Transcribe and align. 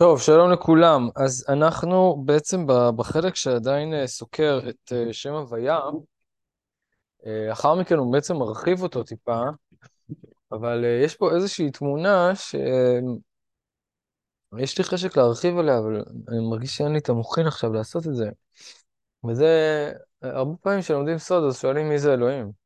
טוב, 0.00 0.20
שלום 0.20 0.50
לכולם. 0.50 1.08
אז 1.16 1.46
אנחנו 1.48 2.22
בעצם 2.24 2.66
בחלק 2.96 3.34
שעדיין 3.34 3.94
אה, 3.94 4.06
סוקר 4.06 4.60
את 4.68 4.92
אה, 4.92 5.12
שם 5.12 5.32
הוויה, 5.32 5.78
אה, 7.26 7.46
לאחר 7.48 7.74
מכן 7.74 7.98
הוא 7.98 8.12
בעצם 8.12 8.36
מרחיב 8.36 8.82
אותו 8.82 9.02
טיפה, 9.02 9.42
אבל 10.52 10.84
אה, 10.84 11.00
יש 11.04 11.16
פה 11.16 11.34
איזושהי 11.34 11.70
תמונה 11.70 12.32
שיש 12.34 12.54
לי 14.78 14.84
חשק 14.84 15.16
להרחיב 15.16 15.58
עליה, 15.58 15.78
אבל 15.78 16.04
אני 16.28 16.38
מרגיש 16.50 16.76
שאין 16.76 16.92
לי 16.92 16.98
את 16.98 17.08
המוחין 17.08 17.46
עכשיו 17.46 17.72
לעשות 17.72 18.06
את 18.06 18.14
זה. 18.14 18.30
וזה, 19.28 19.46
אה, 20.24 20.30
הרבה 20.38 20.56
פעמים 20.62 20.80
כשלומדים 20.80 21.18
סוד, 21.18 21.44
אז 21.44 21.60
שואלים 21.60 21.88
מי 21.88 21.98
זה 21.98 22.14
אלוהים. 22.14 22.59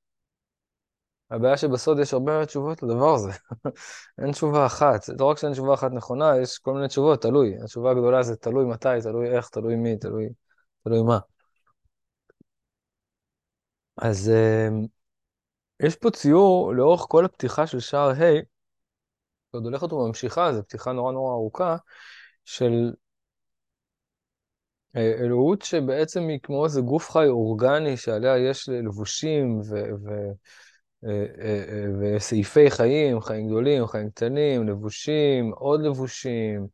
הבעיה 1.34 1.56
שבסוד 1.56 1.98
יש 1.98 2.12
הרבה 2.12 2.46
תשובות 2.46 2.82
לדבר 2.82 3.14
הזה. 3.14 3.30
אין 4.22 4.32
תשובה 4.32 4.66
אחת. 4.66 5.08
לא 5.18 5.24
רק 5.24 5.38
שאין 5.38 5.52
תשובה 5.52 5.74
אחת 5.74 5.92
נכונה, 5.92 6.32
יש 6.42 6.58
כל 6.58 6.74
מיני 6.74 6.88
תשובות, 6.88 7.22
תלוי. 7.22 7.54
התשובה 7.62 7.90
הגדולה 7.90 8.22
זה 8.22 8.36
תלוי 8.36 8.64
מתי, 8.64 8.88
תלוי 9.02 9.36
איך, 9.36 9.48
תלוי 9.48 9.76
מי, 9.76 9.96
תלוי, 9.98 10.28
תלוי 10.84 11.02
מה. 11.02 11.18
אז 13.96 14.32
uh, 14.34 14.86
יש 15.86 15.96
פה 15.96 16.10
ציור 16.10 16.74
לאורך 16.74 17.06
כל 17.08 17.24
הפתיחה 17.24 17.66
של 17.66 17.80
שער 17.80 18.10
ה', 18.10 18.40
ועוד 19.52 19.64
הולכת 19.64 19.92
וממשיכה, 19.92 20.52
זו 20.52 20.62
פתיחה 20.62 20.92
נורא 20.92 21.12
נורא 21.12 21.32
ארוכה, 21.32 21.76
של 22.44 22.92
uh, 24.96 24.98
אלוהות 24.98 25.62
שבעצם 25.62 26.28
היא 26.28 26.38
כמו 26.42 26.64
איזה 26.64 26.80
גוף 26.80 27.10
חי 27.10 27.26
אורגני 27.26 27.96
שעליה 27.96 28.38
יש 28.50 28.68
לבושים 28.68 29.60
ו... 29.60 29.74
ו- 30.04 30.08
אה, 30.08 30.12
אה, 30.12 30.12
אה, 30.12 30.32
וסעיפי 32.00 32.70
חיים, 32.70 33.20
חיים 33.20 33.46
גדולים, 33.46 33.86
חיים 33.86 34.10
קטנים, 34.10 34.68
לבושים, 34.68 35.52
עוד 35.52 35.80
לבושים, 35.80 36.66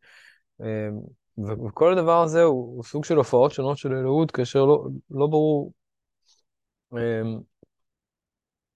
וכל 1.38 1.92
הדבר 1.92 2.22
הזה 2.22 2.42
הוא, 2.42 2.76
הוא 2.76 2.84
סוג 2.84 3.04
של 3.04 3.16
הופעות 3.16 3.52
שונות 3.52 3.78
של 3.78 3.92
אלוהות, 3.94 4.30
כאשר 4.30 4.64
לא, 4.64 4.86
לא 5.10 5.26
ברור, 5.26 5.72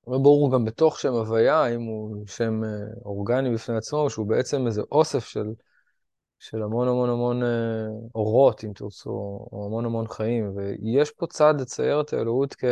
לא 0.06 0.18
ברור 0.18 0.52
גם 0.52 0.64
בתוך 0.64 1.00
שם 1.00 1.12
הוויה, 1.12 1.56
האם 1.56 1.82
הוא 1.82 2.26
שם 2.26 2.60
אורגני 3.04 3.54
בפני 3.54 3.76
עצמו, 3.76 4.10
שהוא 4.10 4.26
בעצם 4.26 4.66
איזה 4.66 4.82
אוסף 4.92 5.24
של, 5.24 5.46
של 6.38 6.62
המון 6.62 6.88
המון 6.88 7.10
המון 7.10 7.42
אורות, 8.14 8.64
אם 8.64 8.72
תרצו, 8.72 9.10
או 9.52 9.66
המון 9.66 9.84
המון 9.84 10.08
חיים, 10.08 10.56
ויש 10.56 11.10
פה 11.10 11.26
צד 11.26 11.54
לצייר 11.60 12.00
את 12.00 12.12
האלוהות 12.12 12.54
כ... 12.54 12.64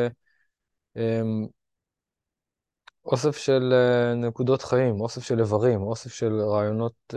אוסף 3.04 3.36
של 3.36 3.72
uh, 3.72 4.14
נקודות 4.14 4.62
חיים, 4.62 5.00
אוסף 5.00 5.22
של 5.22 5.40
איברים, 5.40 5.82
אוסף 5.82 6.12
של 6.12 6.40
רעיונות 6.40 6.94
uh, 7.12 7.16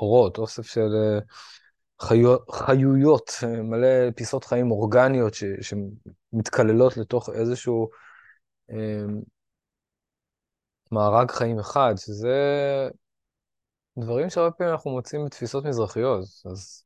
אורות, 0.00 0.38
אוסף 0.38 0.66
של 0.66 0.88
uh, 1.20 1.24
חיו, 2.02 2.36
חיויות, 2.52 3.30
מלא 3.62 4.10
פיסות 4.16 4.44
חיים 4.44 4.70
אורגניות 4.70 5.34
ש, 5.34 5.44
שמתקללות 5.60 6.96
לתוך 6.96 7.30
איזשהו 7.30 7.88
uh, 8.70 8.74
מארג 10.92 11.30
חיים 11.30 11.58
אחד, 11.58 11.94
שזה 11.96 12.36
דברים 13.98 14.30
שהרבה 14.30 14.50
פעמים 14.50 14.72
אנחנו 14.72 14.90
מוצאים 14.90 15.24
בתפיסות 15.24 15.64
מזרחיות, 15.64 16.24
אז 16.50 16.84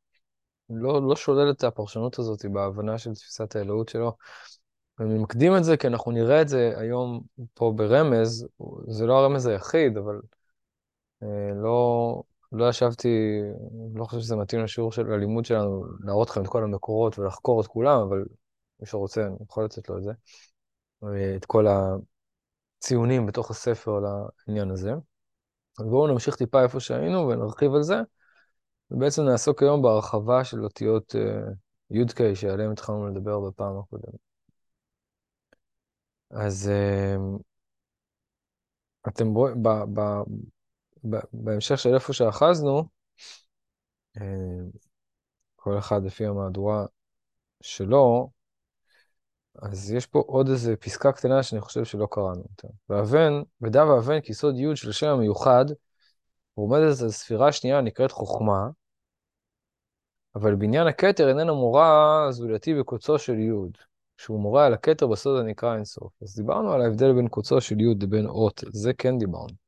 לא, 0.71 1.09
לא 1.09 1.17
שולל 1.17 1.51
את 1.51 1.65
הפרשנות 1.65 2.19
הזאת 2.19 2.45
בהבנה 2.53 2.99
של 2.99 3.15
תפיסת 3.15 3.57
האלוהות 3.57 3.89
שלו. 3.89 4.17
אני 5.01 5.19
מקדים 5.19 5.57
את 5.57 5.65
זה 5.65 5.77
כי 5.77 5.87
אנחנו 5.87 6.13
נראה 6.13 6.43
את 6.43 6.49
זה 6.49 6.73
היום 6.77 7.21
פה 7.55 7.73
ברמז, 7.77 8.49
זה 8.89 9.07
לא 9.07 9.19
הרמז 9.19 9.47
היחיד, 9.47 9.97
אבל 9.97 10.21
אה, 11.23 11.55
לא, 11.55 12.23
לא 12.53 12.69
ישבתי, 12.69 13.41
לא 13.95 14.05
חושב 14.05 14.21
שזה 14.21 14.37
מתאים 14.37 14.65
לשיעור 14.65 14.93
של 14.93 15.13
הלימוד 15.13 15.45
שלנו, 15.45 15.85
להראות 16.01 16.31
לכם 16.31 16.43
את 16.43 16.49
כל 16.49 16.65
המקורות 16.65 17.19
ולחקור 17.19 17.61
את 17.61 17.67
כולם, 17.67 18.01
אבל 18.01 18.25
מי 18.81 18.87
שרוצה, 18.87 19.27
אני 19.27 19.37
יכול 19.51 19.65
לתת 19.65 19.89
לו 19.89 19.99
את 19.99 20.03
זה, 20.03 20.13
את 21.37 21.45
כל 21.45 21.67
הציונים 22.79 23.27
בתוך 23.27 23.51
הספר 23.51 24.01
לעניין 24.47 24.71
הזה. 24.71 24.93
אז 25.79 25.87
בואו 25.87 26.07
נמשיך 26.07 26.37
טיפה 26.37 26.63
איפה 26.63 26.81
שהיינו 26.81 27.29
ונרחיב 27.29 27.75
על 27.75 27.83
זה, 27.83 27.97
ובעצם 28.91 29.23
נעסוק 29.23 29.63
היום 29.63 29.83
בהרחבה 29.83 30.45
של 30.45 30.65
אותיות 30.65 31.17
אה, 31.17 31.53
י"ק 31.91 32.35
שעליהן 32.35 32.71
התחלנו 32.71 33.07
לדבר 33.09 33.41
בפעם 33.41 33.79
הקודמת. 33.79 34.26
אז 36.41 36.71
אמ, 36.71 37.37
אתם 39.09 39.35
רואים, 39.35 39.63
בהמשך 41.33 41.79
של 41.79 41.95
איפה 41.95 42.13
שאחזנו, 42.13 42.85
אמ, 44.17 44.71
כל 45.57 45.79
אחד 45.79 46.05
לפי 46.05 46.27
המהדורה 46.27 46.87
שלו, 47.63 48.31
אז 49.63 49.93
יש 49.93 50.07
פה 50.07 50.25
עוד 50.27 50.49
איזה 50.49 50.77
פסקה 50.77 51.13
קטנה 51.13 51.43
שאני 51.43 51.61
חושב 51.61 51.85
שלא 51.85 52.09
קראנו 52.11 52.43
אותה. 52.43 52.69
ואבן, 52.89 53.33
ודע 53.61 53.85
ואבן 53.85 54.21
כיסוד 54.21 54.55
י' 54.59 54.77
של 54.77 54.93
שם 54.93 55.09
המיוחד, 55.09 55.65
ועומדת 56.57 57.03
על 57.03 57.11
ספירה 57.11 57.53
שנייה 57.53 57.79
הנקראת 57.79 58.13
חוכמה, 58.13 58.69
אבל 60.35 60.55
בניין 60.55 60.87
הכתר 60.87 61.29
איננה 61.29 61.53
מורה 61.53 62.27
זולתי 62.31 62.75
בקוצו 62.75 63.19
של 63.19 63.39
י'. 63.39 63.96
שהוא 64.17 64.41
מורה 64.41 64.67
על 64.67 64.75
הכתר 64.75 65.07
בסוד 65.07 65.41
הנקרא 65.41 65.75
אינסוף. 65.75 66.13
אז 66.23 66.37
דיברנו 66.37 66.73
על 66.73 66.83
ההבדל 66.83 67.13
בין 67.13 67.29
קוצו 67.29 67.61
של 67.61 67.81
י' 67.81 67.95
לבין 68.01 68.27
אות, 68.27 68.65
זה 68.73 68.93
כן 68.93 69.19
דיברנו. 69.19 69.67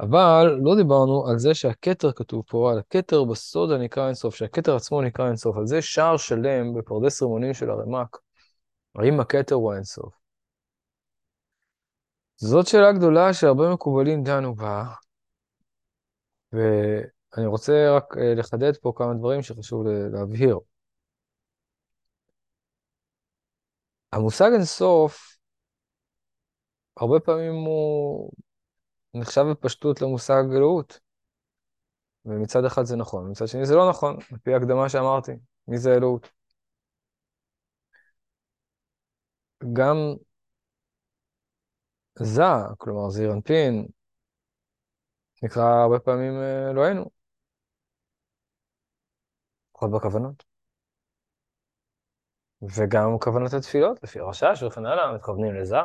אבל 0.00 0.58
לא 0.62 0.76
דיברנו 0.76 1.26
על 1.28 1.38
זה 1.38 1.54
שהכתר 1.54 2.12
כתוב 2.12 2.44
פה, 2.48 2.70
על 2.72 2.78
הכתר 2.78 3.24
בסוד 3.24 3.70
הנקרא 3.70 4.06
אינסוף, 4.06 4.34
שהכתר 4.34 4.76
עצמו 4.76 5.02
נקרא 5.02 5.28
אינסוף, 5.28 5.56
על 5.56 5.66
זה 5.66 5.82
שער 5.82 6.16
שלם 6.16 6.74
בפרדס 6.74 7.22
רימונים 7.22 7.54
של 7.54 7.70
הרמ"ק. 7.70 8.18
האם 8.94 9.20
הכתר 9.20 9.54
הוא 9.54 9.72
האינסוף? 9.72 10.14
זאת 12.36 12.66
שאלה 12.66 12.92
גדולה 12.92 13.32
שהרבה 13.32 13.72
מקובלים 13.72 14.22
דנו 14.22 14.54
בה, 14.54 14.84
ואני 16.52 17.46
רוצה 17.46 17.96
רק 17.96 18.16
אה, 18.18 18.34
לחדד 18.34 18.76
פה 18.76 18.92
כמה 18.96 19.14
דברים 19.14 19.42
שחשוב 19.42 19.86
להבהיר. 19.86 20.58
המושג 24.12 24.50
אינסוף, 24.52 25.38
הרבה 26.96 27.20
פעמים 27.20 27.54
הוא 27.54 28.30
נחשב 29.14 29.42
בפשטות 29.50 30.02
למושג 30.02 30.42
אלוהות. 30.56 31.00
ומצד 32.24 32.64
אחד 32.64 32.84
זה 32.84 32.96
נכון, 32.96 33.30
מצד 33.30 33.46
שני 33.46 33.66
זה 33.66 33.74
לא 33.74 33.90
נכון, 33.90 34.16
לפי 34.32 34.54
ההקדמה 34.54 34.88
שאמרתי, 34.88 35.32
מי 35.68 35.78
זה 35.78 35.94
אלוהות? 35.94 36.30
גם 39.72 39.96
זה, 42.18 42.42
כלומר 42.78 43.10
זעיר 43.10 43.32
אנפין, 43.32 43.86
נקרא 45.42 45.64
הרבה 45.82 45.98
פעמים 45.98 46.32
אה, 46.40 46.70
אלוהינו, 46.70 47.10
לפחות 49.70 49.90
בכוונות. 49.90 50.44
וגם 52.62 53.18
כוונות 53.18 53.52
התפילות, 53.52 54.02
לפי 54.02 54.20
הרשש 54.20 54.62
וכן 54.62 54.86
הלאה, 54.86 55.14
מתכוונים 55.14 55.54
לזה. 55.54 55.76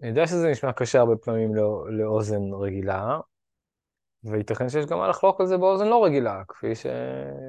אני 0.00 0.08
יודע 0.08 0.26
שזה 0.26 0.50
נשמע 0.50 0.72
קשה 0.72 0.98
הרבה 1.00 1.16
פעמים 1.16 1.54
לא, 1.54 1.92
לאוזן 1.92 2.42
רגילה, 2.60 3.20
וייתכן 4.24 4.68
שיש 4.68 4.86
גם 4.86 4.98
מה 4.98 5.08
לחלוק 5.08 5.40
על 5.40 5.46
זה 5.46 5.56
באוזן 5.56 5.86
לא 5.86 6.04
רגילה, 6.04 6.42
כפי 6.48 6.74
ש... 6.74 6.86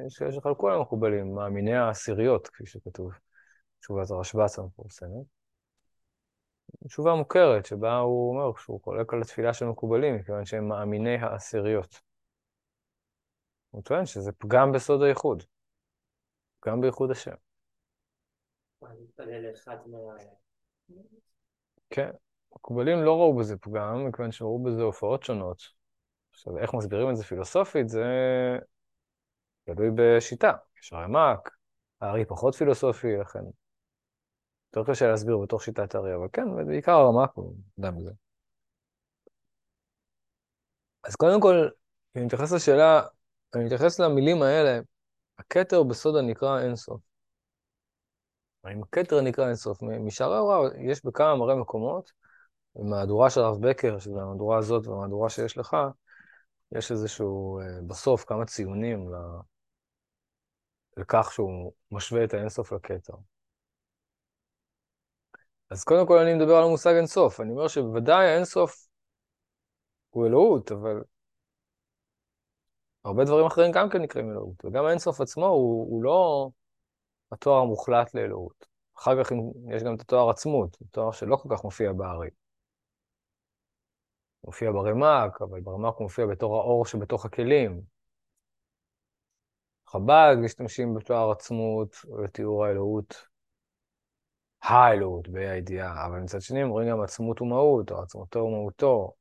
שחלקו 0.09 0.69
על 0.69 0.75
המקובלים, 0.75 1.35
מאמיני 1.35 1.75
העשיריות, 1.75 2.47
כפי 2.47 2.65
שכתוב, 2.65 3.11
תשובת 3.79 4.11
הרשב"ץ 4.11 4.59
המפורסמת. 4.59 5.25
תשובה 6.87 7.15
מוכרת, 7.15 7.65
שבה 7.65 7.97
הוא 7.97 8.29
אומר 8.31 8.57
שהוא 8.57 8.81
חולק 8.83 9.13
על 9.13 9.21
התפילה 9.21 9.53
של 9.53 9.65
מקובלים, 9.65 10.15
מכיוון 10.15 10.45
שהם 10.45 10.67
מאמיני 10.67 11.15
העשיריות. 11.15 12.01
הוא 13.69 13.83
טוען 13.83 14.05
שזה 14.05 14.31
פגם 14.31 14.71
בסוד 14.71 15.03
הייחוד. 15.03 15.43
גם 16.65 16.81
בייחוד 16.81 17.11
השם. 17.11 17.35
כן, 21.89 22.09
מקובלים 22.55 23.03
לא 23.03 23.17
ראו 23.17 23.37
בזה 23.37 23.57
פגם, 23.57 24.05
מכיוון 24.07 24.31
שראו 24.31 24.63
בזה 24.63 24.81
הופעות 24.81 25.23
שונות. 25.23 25.61
עכשיו, 26.31 26.57
איך 26.57 26.73
מסבירים 26.73 27.09
את 27.09 27.17
זה 27.17 27.23
פילוסופית, 27.23 27.89
זה 27.89 28.05
תלוי 29.65 29.89
בשיטה. 29.95 30.51
יש 30.81 30.93
רמ"ק, 30.93 31.49
הארי 32.01 32.25
פחות 32.25 32.55
פילוסופי, 32.55 33.17
לכן 33.17 33.43
יותר 34.75 34.91
קשה 34.91 35.07
להסביר 35.07 35.37
בתוך 35.37 35.63
שיטת 35.63 35.95
הארי, 35.95 36.15
אבל 36.15 36.27
כן, 36.33 36.67
בעיקר 36.67 36.91
הרמ"ק 36.91 37.31
הוא 37.33 37.55
אדם 37.79 37.97
בזה. 37.97 38.11
אז 41.03 41.15
קודם 41.15 41.41
כל, 41.41 41.69
אני 42.15 42.25
מתייחס 42.25 42.51
לשאלה, 42.51 43.01
אני 43.55 43.65
מתייחס 43.65 43.99
למילים 43.99 44.41
האלה, 44.41 44.79
הכתר 45.41 45.83
בסוד 45.83 46.15
הנקרא 46.15 46.59
אינסוף. 46.59 47.01
אם 48.73 48.83
הכתר 48.83 49.21
נקרא 49.21 49.47
אינסוף, 49.47 49.81
משערי 49.81 50.35
ההוראה 50.35 50.69
יש 50.77 51.05
בכמה 51.05 51.35
מראה 51.35 51.55
מקומות, 51.55 52.11
במהדורה 52.75 53.29
של 53.29 53.41
הרב 53.41 53.69
בקר, 53.69 53.99
שזו 53.99 54.21
המהדורה 54.21 54.57
הזאת 54.57 54.87
והמהדורה 54.87 55.29
שיש 55.29 55.57
לך, 55.57 55.77
יש 56.71 56.91
איזשהו, 56.91 57.59
אה, 57.59 57.65
בסוף, 57.87 58.25
כמה 58.25 58.45
ציונים 58.45 59.11
לכך 60.97 61.31
שהוא 61.31 61.73
משווה 61.91 62.23
את 62.23 62.33
האינסוף 62.33 62.71
לכתר. 62.71 63.13
אז 65.69 65.83
קודם 65.83 66.07
כל 66.07 66.17
אני 66.17 66.33
מדבר 66.33 66.55
על 66.55 66.63
המושג 66.63 66.93
אינסוף. 66.93 67.41
אני 67.41 67.51
אומר 67.51 67.67
שבוודאי 67.67 68.27
האינסוף 68.27 68.87
הוא 70.09 70.27
אלוהות, 70.27 70.71
אבל 70.71 71.03
הרבה 73.05 73.23
דברים 73.25 73.45
אחרים 73.45 73.71
גם 73.71 73.89
כן 73.89 74.01
נקראים 74.01 74.31
אלוהות, 74.31 74.65
וגם 74.65 74.85
האינסוף 74.85 75.21
עצמו 75.21 75.45
הוא, 75.45 75.87
הוא 75.89 76.03
לא 76.03 76.49
התואר 77.31 77.61
המוחלט 77.61 78.13
לאלוהות. 78.13 78.67
אחר 78.97 79.23
כך 79.23 79.31
יש 79.69 79.83
גם 79.83 79.95
את 79.95 80.01
התואר 80.01 80.29
עצמות, 80.29 80.77
תואר 80.91 81.11
שלא 81.11 81.35
כל 81.35 81.49
כך 81.55 81.63
מופיע 81.63 81.93
בארי. 81.93 82.29
מופיע 84.43 84.71
ברמ"ק, 84.71 85.41
אבל 85.41 85.61
ברמ"ק 85.61 85.95
הוא 85.95 86.03
מופיע 86.03 86.25
בתור 86.25 86.57
האור 86.57 86.85
שבתוך 86.85 87.25
הכלים. 87.25 87.81
חב"ד 89.87 90.35
משתמשים 90.43 90.93
בתואר 90.93 91.31
עצמות 91.31 91.95
לתיאור 92.23 92.65
האלוהות, 92.65 93.27
האלוהות, 94.61 95.27
בה"א 95.27 95.49
הידיעה, 95.49 96.07
אבל 96.07 96.19
מצד 96.19 96.41
שני 96.41 96.63
אומרים 96.63 96.89
גם 96.89 97.01
עצמות 97.01 97.41
ומהות, 97.41 97.91
או 97.91 98.01
עצמותו 98.01 98.39
ומהותו. 98.39 99.13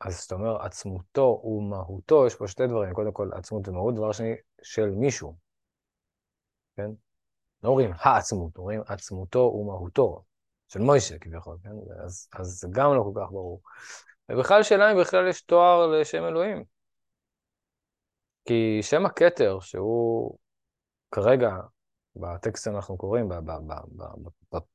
אז 0.00 0.18
כשאתה 0.18 0.34
אומר 0.34 0.62
עצמותו 0.62 1.42
ומהותו, 1.44 2.26
יש 2.26 2.34
פה 2.34 2.48
שתי 2.48 2.66
דברים. 2.66 2.94
קודם 2.94 3.12
כל, 3.12 3.30
עצמות 3.32 3.68
ומהות, 3.68 3.94
דבר 3.94 4.12
שני, 4.12 4.34
של 4.62 4.90
מישהו, 4.90 5.36
כן? 6.76 6.90
לא 7.62 7.68
אומרים 7.68 7.90
העצמות, 7.94 8.56
אומרים 8.56 8.82
עצמותו 8.86 9.38
ומהותו, 9.38 10.22
של 10.68 10.80
מוישה 10.80 11.18
כביכול, 11.18 11.56
כן? 11.62 11.70
אז, 12.04 12.28
אז 12.32 12.46
זה 12.46 12.68
גם 12.70 12.94
לא 12.94 13.02
כל 13.02 13.20
כך 13.20 13.30
ברור. 13.30 13.62
ובכלל 14.28 14.62
שאלה 14.62 14.92
אם 14.92 15.00
בכלל 15.00 15.28
יש 15.28 15.42
תואר 15.42 15.86
לשם 15.86 16.24
אלוהים. 16.24 16.64
כי 18.44 18.78
שם 18.82 19.06
הכתר, 19.06 19.60
שהוא 19.60 20.38
כרגע, 21.10 21.50
בטקסט 22.16 22.64
שאנחנו 22.64 22.96
קוראים, 22.96 23.28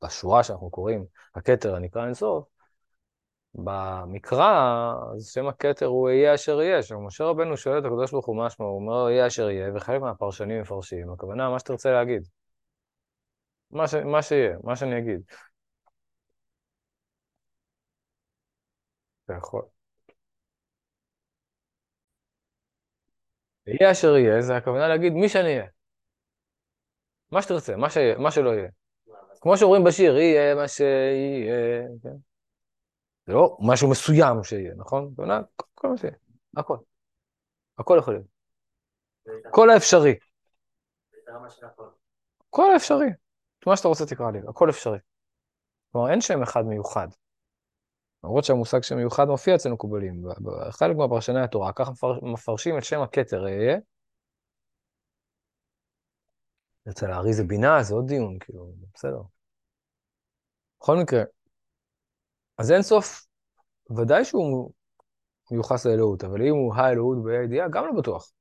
בשורה 0.03 0.43
שאנחנו 0.43 0.69
קוראים, 0.69 1.05
הכתר 1.35 1.75
הנקרא 1.75 2.05
אינסוף, 2.05 2.47
במקרא, 3.55 4.93
אז 5.15 5.27
שם 5.27 5.47
הכתר 5.47 5.85
הוא 5.85 6.09
יהיה 6.09 6.35
אשר 6.35 6.61
יהיה. 6.61 6.81
כשמשה 6.81 7.23
רבנו 7.23 7.57
שואל 7.57 7.79
את 7.79 7.85
הקדוש 7.85 8.11
ברוך 8.11 8.25
הוא 8.25 8.37
מה 8.37 8.49
שמו, 8.49 8.65
הוא 8.65 8.75
אומר 8.75 9.09
יהיה 9.09 9.27
אשר 9.27 9.49
יהיה, 9.49 9.75
וחלק 9.75 10.01
מהפרשנים 10.01 10.61
מפרשים, 10.61 11.11
הכוונה, 11.13 11.49
מה 11.49 11.59
שתרצה 11.59 11.91
להגיד. 11.91 12.27
מה, 13.71 13.87
ש... 13.87 13.93
מה 13.95 14.21
שיהיה, 14.21 14.57
מה 14.63 14.75
שאני 14.75 14.97
אגיד. 14.99 15.21
אתה 19.25 19.33
יכול. 19.33 19.61
יהיה 23.67 23.91
אשר 23.91 24.17
יהיה, 24.17 24.41
זה 24.41 24.55
הכוונה 24.57 24.87
להגיד 24.87 25.13
מי 25.13 25.29
שאני 25.29 25.47
אהיה. 25.47 25.67
מה 27.31 27.41
שתרצה, 27.41 27.75
מה, 27.75 27.89
שיהיה, 27.89 28.17
מה 28.17 28.31
שלא 28.31 28.49
יהיה. 28.49 28.69
כמו 29.41 29.57
שאומרים 29.57 29.83
בשיר, 29.83 30.17
יהיה 30.17 30.55
מה 30.55 30.67
שיהיה, 30.67 31.87
כן? 32.03 32.32
זה 33.27 33.33
לא 33.33 33.57
משהו 33.59 33.89
מסוים 33.89 34.43
שיהיה, 34.43 34.73
נכון? 34.75 35.09
הכוונה, 35.13 35.41
כל 35.75 35.87
מה 35.87 35.97
שיהיה, 35.97 36.13
הכל. 36.57 36.77
הכל 37.77 37.97
יכול 37.99 38.13
להיות. 38.13 38.27
כל 39.51 39.69
האפשרי. 39.69 40.15
כל 42.49 42.73
האפשרי. 42.73 43.09
מה 43.67 43.77
שאתה 43.77 43.87
רוצה 43.87 44.05
תקרא 44.05 44.31
לי, 44.31 44.39
הכל 44.49 44.69
אפשרי. 44.69 44.99
כלומר, 45.91 46.11
אין 46.11 46.21
שם 46.21 46.41
אחד 46.43 46.61
מיוחד. 46.61 47.07
למרות 48.23 48.43
שהמושג 48.43 48.81
שם 48.81 48.95
מיוחד 48.95 49.25
מופיע 49.25 49.55
אצלנו 49.55 49.77
קובלים, 49.77 50.23
חלק 50.69 50.95
מהפרשני 50.95 51.41
התורה, 51.41 51.73
ככה 51.73 51.91
מפרשים 52.21 52.77
את 52.77 52.83
שם 52.83 53.01
הכתר 53.01 53.43
אהיה. 53.43 53.77
אצל 56.89 57.11
הארי 57.11 57.33
זה 57.33 57.43
בינה, 57.43 57.83
זה 57.83 57.93
עוד 57.93 58.07
דיון, 58.07 58.39
כאילו, 58.39 58.73
בסדר. 58.93 59.21
בכל 60.79 60.95
מקרה, 61.03 61.23
אז 62.57 62.71
אין 62.71 62.81
סוף, 62.81 63.25
ודאי 63.97 64.25
שהוא 64.25 64.71
מיוחס 65.51 65.85
לאלוהות, 65.85 66.23
אבל 66.23 66.41
אם 66.41 66.53
הוא 66.53 66.75
האלוהות 66.75 67.23
בידיעה, 67.23 67.67
גם 67.69 67.85
לא 67.85 68.01
בטוח. 68.01 68.31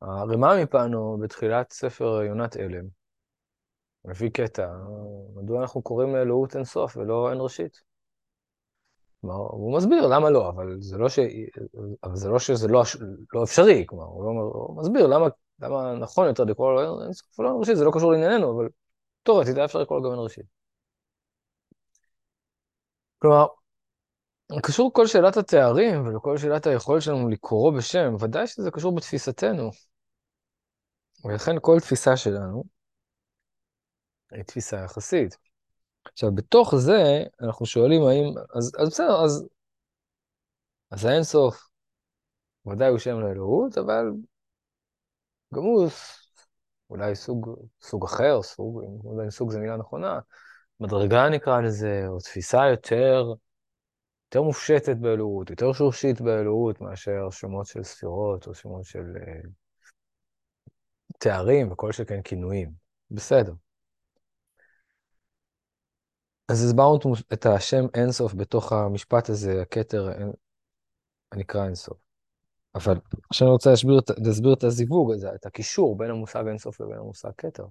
הרמ"א 0.00 0.62
מפנו 0.62 1.18
בתחילת 1.22 1.72
ספר 1.72 2.22
יונת 2.22 2.56
אלם, 2.56 2.84
מביא 4.04 4.30
קטע, 4.30 4.66
מדוע 5.34 5.60
אנחנו 5.60 5.82
קוראים 5.82 6.14
לאלוהות 6.14 6.56
אין 6.56 6.64
סוף 6.64 6.96
ולא 6.96 7.30
אין 7.30 7.38
ראשית. 7.40 7.92
כלומר, 9.20 9.36
הוא 9.36 9.76
מסביר 9.76 10.06
למה 10.06 10.30
לא, 10.30 10.48
אבל 10.48 10.76
זה 10.80 10.98
לא, 10.98 11.08
ש... 11.08 11.18
אבל 12.04 12.16
זה 12.16 12.28
לא 12.28 12.38
שזה 12.38 12.68
לא, 12.68 12.82
לא 13.34 13.44
אפשרי, 13.44 13.84
כלומר, 13.86 14.04
הוא, 14.04 14.24
לא... 14.24 14.30
הוא 14.54 14.80
מסביר 14.80 15.06
למה, 15.06 15.26
למה 15.60 15.94
נכון 15.94 16.26
יותר 16.26 16.44
לקרוא 16.44 16.72
לו 16.72 17.02
אין 17.02 17.12
סוף 17.12 17.38
ולא 17.38 17.48
אין 17.48 17.56
ראשית, 17.58 17.76
זה 17.76 17.84
לא 17.84 17.90
קשור 17.94 18.12
לענייננו, 18.12 18.56
אבל 18.56 18.68
תאורטית 19.22 19.56
היה 19.56 19.64
אפשר 19.64 19.78
לקרוא 19.78 20.00
לו 20.00 20.04
גם 20.04 20.10
אין 20.10 20.24
ראשית. 20.24 20.61
כלומר, 23.22 23.46
קשור 24.62 24.92
כל 24.92 25.06
שאלת 25.06 25.36
התארים 25.36 26.06
ולכל 26.06 26.38
שאלת 26.38 26.66
היכולת 26.66 27.02
שלנו 27.02 27.28
לקרוא 27.28 27.72
בשם, 27.78 28.14
ודאי 28.20 28.46
שזה 28.46 28.70
קשור 28.70 28.96
בתפיסתנו. 28.96 29.70
ולכן 31.24 31.52
כל 31.60 31.80
תפיסה 31.80 32.16
שלנו 32.16 32.64
היא 34.32 34.42
תפיסה 34.42 34.76
יחסית. 34.76 35.36
עכשיו, 36.04 36.34
בתוך 36.34 36.74
זה, 36.76 37.24
אנחנו 37.42 37.66
שואלים 37.66 38.02
האם, 38.02 38.34
אז, 38.56 38.72
אז 38.78 38.88
בסדר, 38.88 39.24
אז, 39.24 39.48
אז 40.90 41.04
האינסוף 41.04 41.68
ודאי 42.66 42.88
הוא 42.88 42.98
שם 42.98 43.20
לאלוהות, 43.20 43.78
אבל 43.78 44.04
גם 45.54 45.62
הוא 45.62 45.88
אולי 46.90 47.14
סוג, 47.14 47.48
סוג 47.82 48.04
אחר, 48.04 48.42
סוג, 48.42 48.82
אם 49.24 49.30
סוג 49.30 49.50
זה 49.50 49.58
מילה 49.58 49.76
נכונה, 49.76 50.20
מדרגה 50.82 51.28
נקרא 51.28 51.60
לזה, 51.60 52.04
או 52.08 52.18
תפיסה 52.18 52.66
יותר, 52.70 53.34
יותר 54.24 54.42
מופשטת 54.42 54.96
באלוהות, 54.96 55.50
יותר 55.50 55.72
שורשית 55.72 56.20
באלוהות 56.20 56.80
מאשר 56.80 57.30
שמות 57.30 57.66
של 57.66 57.82
ספירות 57.82 58.46
או 58.46 58.54
שמות 58.54 58.84
של 58.84 59.16
uh, 59.16 59.48
תארים 61.18 61.72
וכל 61.72 61.92
שכן 61.92 62.22
כינויים. 62.24 62.72
בסדר. 63.10 63.52
אז 66.48 66.64
הסברנו 66.64 66.98
את 67.32 67.46
השם 67.46 67.84
אינסוף 67.94 68.34
בתוך 68.34 68.72
המשפט 68.72 69.28
הזה, 69.28 69.62
הכתר 69.62 70.08
הנקרא 71.32 71.64
אינסוף. 71.64 71.98
אבל 72.74 72.96
עכשיו 73.30 73.46
אני 73.46 73.52
רוצה 73.52 73.70
להסביר, 73.70 74.00
להסביר 74.18 74.52
את 74.52 74.64
הזיווג 74.64 75.12
הזה, 75.12 75.34
את 75.34 75.46
הקישור 75.46 75.98
בין 75.98 76.10
המושג 76.10 76.44
אינסוף 76.48 76.80
לבין 76.80 76.98
המושג 76.98 77.30
כתר. 77.38 77.64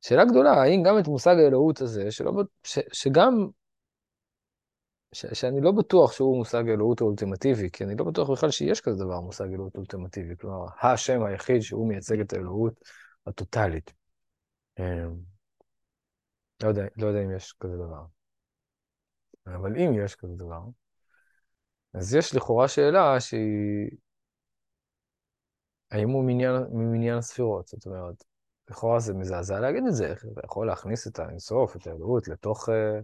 שאלה 0.00 0.24
גדולה, 0.24 0.50
האם 0.50 0.82
גם 0.82 0.98
את 0.98 1.08
מושג 1.08 1.34
האלוהות 1.44 1.80
הזה, 1.80 2.10
שלא, 2.10 2.32
ש, 2.64 2.78
שגם, 2.92 3.48
ש, 5.12 5.26
שאני 5.26 5.60
לא 5.60 5.72
בטוח 5.72 6.12
שהוא 6.12 6.38
מושג 6.38 6.68
האלוהות 6.68 7.00
האולטימטיבי, 7.00 7.70
כי 7.70 7.84
אני 7.84 7.94
לא 7.96 8.04
בטוח 8.04 8.30
בכלל 8.30 8.50
שיש 8.50 8.80
כזה 8.80 9.04
דבר, 9.04 9.20
מושג 9.20 9.52
אלוהות 9.54 9.76
אולטימטיבי, 9.76 10.36
כלומר, 10.36 10.66
השם 10.82 11.22
היחיד 11.22 11.60
שהוא 11.60 11.88
מייצג 11.88 12.20
את 12.20 12.32
האלוהות 12.32 12.74
הטוטלית. 13.26 13.92
אמ, 14.78 15.14
לא 16.62 16.68
יודע, 16.68 16.82
לא 16.96 17.06
יודע 17.06 17.22
אם 17.22 17.36
יש 17.36 17.54
כזה 17.60 17.76
דבר. 17.76 18.04
אבל 19.46 19.76
אם 19.76 20.04
יש 20.04 20.14
כזה 20.14 20.34
דבר, 20.36 20.60
אז 21.94 22.14
יש 22.14 22.34
לכאורה 22.34 22.68
שאלה 22.68 23.20
שהיא... 23.20 23.90
האם 25.90 26.10
הוא 26.10 26.24
ממניין 26.70 27.18
הספירות? 27.18 27.68
זאת 27.68 27.86
אומרת, 27.86 28.24
לכאורה 28.70 29.00
זה 29.00 29.14
מזעזע 29.14 29.60
להגיד 29.60 29.84
את 29.88 29.94
זה, 29.94 30.06
איך 30.06 30.24
אתה 30.32 30.40
יכול 30.44 30.66
להכניס 30.66 31.06
את 31.06 31.18
האינסוף, 31.18 31.76
את 31.76 31.86
האלוהות, 31.86 32.28
לתוך, 32.28 32.68
אה, 32.68 33.00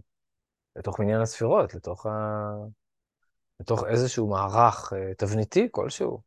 לתוך 0.75 0.99
מניין 0.99 1.21
הספירות, 1.21 1.73
לתוך, 1.73 2.05
ה... 2.05 2.09
לתוך 3.59 3.83
איזשהו 3.85 4.29
מערך 4.29 4.93
אה, 4.93 5.13
תבניתי 5.13 5.67
כלשהו, 5.71 6.21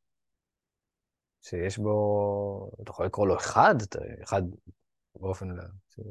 שיש 1.42 1.78
בו, 1.78 2.71
אתה 2.83 2.90
יכול 2.90 3.07
לקרוא 3.07 3.26
לו 3.26 3.37
אחד, 3.37 3.75
אחד 4.23 4.42
באופן, 5.14 5.49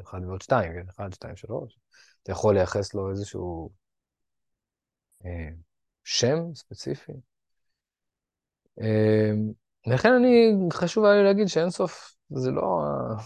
אחד 0.02 0.20
ועוד 0.26 0.42
שתיים, 0.42 0.74
כן? 0.74 0.90
אחד, 0.90 1.14
שתיים, 1.14 1.36
שלוש. 1.36 1.80
אתה 2.24 2.32
יכול 2.32 2.56
לייחס 2.56 2.94
לו 2.94 3.12
איזשהו 3.12 3.70
אה, 5.26 5.50
שם 6.04 6.54
ספציפי. 6.56 7.14
לכן 9.88 10.14
אני, 10.14 10.54
חשוב 10.74 11.06
היה 11.06 11.16
לי 11.16 11.24
להגיד 11.24 11.48
שאינסוף 11.48 12.16
זה 12.30 12.52
לא 12.52 12.82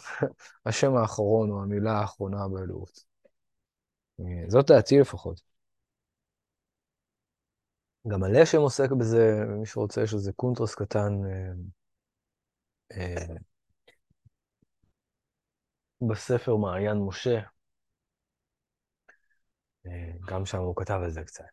השם 0.65 0.95
האחרון 0.95 1.51
או 1.51 1.61
המילה 1.61 1.91
האחרונה 1.99 2.47
באלוהות. 2.47 3.03
אה, 4.19 4.49
זאת 4.49 4.67
דעתי 4.71 4.99
לפחות. 4.99 5.41
גם 8.07 8.23
הלשם 8.23 8.57
עוסק 8.57 8.91
בזה, 8.91 9.43
מי 9.47 9.65
שרוצה, 9.65 10.01
יש 10.03 10.13
איזה 10.13 10.31
קונטרס 10.33 10.75
קטן 10.75 11.13
אה, 11.25 11.51
אה, 12.91 13.35
בספר 16.01 16.55
מעיין 16.55 16.97
משה. 16.97 17.39
גם 20.27 20.45
שם 20.45 20.57
הוא 20.57 20.75
כתב 20.75 20.99
על 21.03 21.11
זה 21.11 21.23
קצת. 21.23 21.43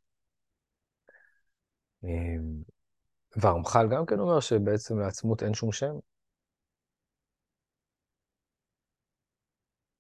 והרמח"ל 3.40 3.86
גם 3.90 4.06
כן 4.06 4.18
אומר 4.18 4.40
שבעצם 4.40 4.98
לעצמות 4.98 5.42
אין 5.42 5.54
שום 5.54 5.72
שם. 5.72 5.94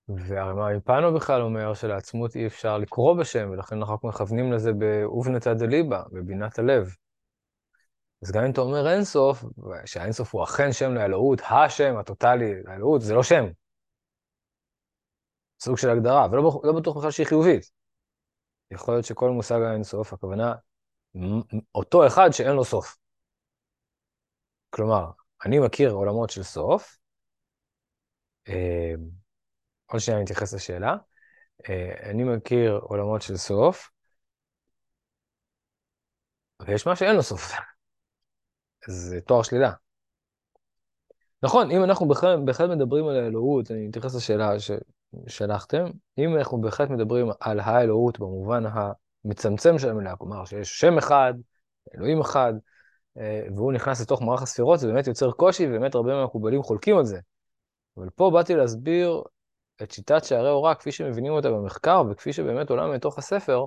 והרמ"פנו 0.08 1.14
בכלל 1.14 1.42
אומר 1.42 1.74
שלעצמות 1.74 2.36
אי 2.36 2.46
אפשר 2.46 2.78
לקרוא 2.78 3.20
בשם, 3.20 3.50
ולכן 3.50 3.76
אנחנו 3.76 4.08
מכוונים 4.08 4.52
לזה 4.52 4.72
באובנתא 4.72 5.54
דליבה, 5.54 6.02
בבינת 6.12 6.58
הלב. 6.58 6.94
אז 8.22 8.32
גם 8.32 8.44
אם 8.44 8.50
אתה 8.50 8.60
אומר 8.60 8.92
אינסוף, 8.92 9.44
שהאינסוף 9.84 10.34
הוא 10.34 10.44
אכן 10.44 10.72
שם 10.72 10.94
לאלוהות, 10.94 11.40
השם 11.50 11.96
הטוטלי 11.96 12.62
לאלוהות, 12.62 13.00
זה 13.00 13.14
לא 13.14 13.22
שם. 13.22 13.44
סוג 15.60 15.78
של 15.78 15.90
הגדרה, 15.90 16.26
ולא 16.30 16.60
לא 16.64 16.72
בטוח 16.80 16.96
בכלל 16.96 17.10
שהיא 17.10 17.26
חיובית. 17.26 17.70
יכול 18.70 18.94
להיות 18.94 19.04
שכל 19.04 19.30
מושג 19.30 19.60
האינסוף, 19.62 20.12
הכוונה, 20.12 20.54
אותו 21.74 22.06
אחד 22.06 22.30
שאין 22.32 22.52
לו 22.56 22.64
סוף. 22.64 23.07
כלומר, 24.70 25.10
אני 25.44 25.58
מכיר 25.58 25.90
עולמות 25.90 26.30
של 26.30 26.42
סוף, 26.42 26.98
אה, 28.48 28.94
עוד 29.86 30.00
שנייה 30.00 30.18
אני 30.18 30.24
אתייחס 30.24 30.54
לשאלה, 30.54 30.96
אה, 31.68 32.10
אני 32.10 32.24
מכיר 32.24 32.72
עולמות 32.82 33.22
של 33.22 33.36
סוף, 33.36 33.90
ויש 36.62 36.86
מה 36.86 36.96
שאין 36.96 37.16
לו 37.16 37.22
סוף. 37.22 37.52
זה 38.88 39.20
תואר 39.20 39.42
שלילה. 39.42 39.72
נכון, 41.42 41.70
אם 41.70 41.84
אנחנו 41.84 42.08
בהחלט 42.44 42.70
מדברים 42.70 43.06
על 43.06 43.16
האלוהות, 43.16 43.70
אני 43.70 43.88
אתייחס 43.90 44.14
לשאלה 44.14 44.50
ששלחתם, 44.60 45.84
אם 46.18 46.36
אנחנו 46.36 46.60
בהחלט 46.60 46.90
מדברים 46.90 47.26
על 47.40 47.60
האלוהות 47.60 48.18
במובן 48.18 48.64
המצמצם 49.24 49.78
של 49.78 49.90
המילה, 49.90 50.16
כלומר 50.16 50.44
שיש 50.44 50.80
שם 50.80 50.98
אחד, 50.98 51.34
אלוהים 51.94 52.20
אחד, 52.20 52.52
והוא 53.56 53.72
נכנס 53.72 54.00
לתוך 54.00 54.22
מערך 54.22 54.42
הספירות, 54.42 54.80
זה 54.80 54.86
באמת 54.86 55.06
יוצר 55.06 55.32
קושי, 55.32 55.66
ובאמת 55.66 55.94
הרבה 55.94 56.14
מהמקובלים 56.14 56.62
חולקים 56.62 56.98
על 56.98 57.04
זה. 57.04 57.20
אבל 57.96 58.10
פה 58.10 58.30
באתי 58.34 58.54
להסביר 58.54 59.22
את 59.82 59.90
שיטת 59.90 60.24
שערי 60.24 60.48
הוראה 60.48 60.74
כפי 60.74 60.92
שמבינים 60.92 61.32
אותה 61.32 61.50
במחקר, 61.50 62.02
וכפי 62.10 62.32
שבאמת 62.32 62.70
עולה 62.70 62.86
מתוך 62.86 63.18
הספר, 63.18 63.66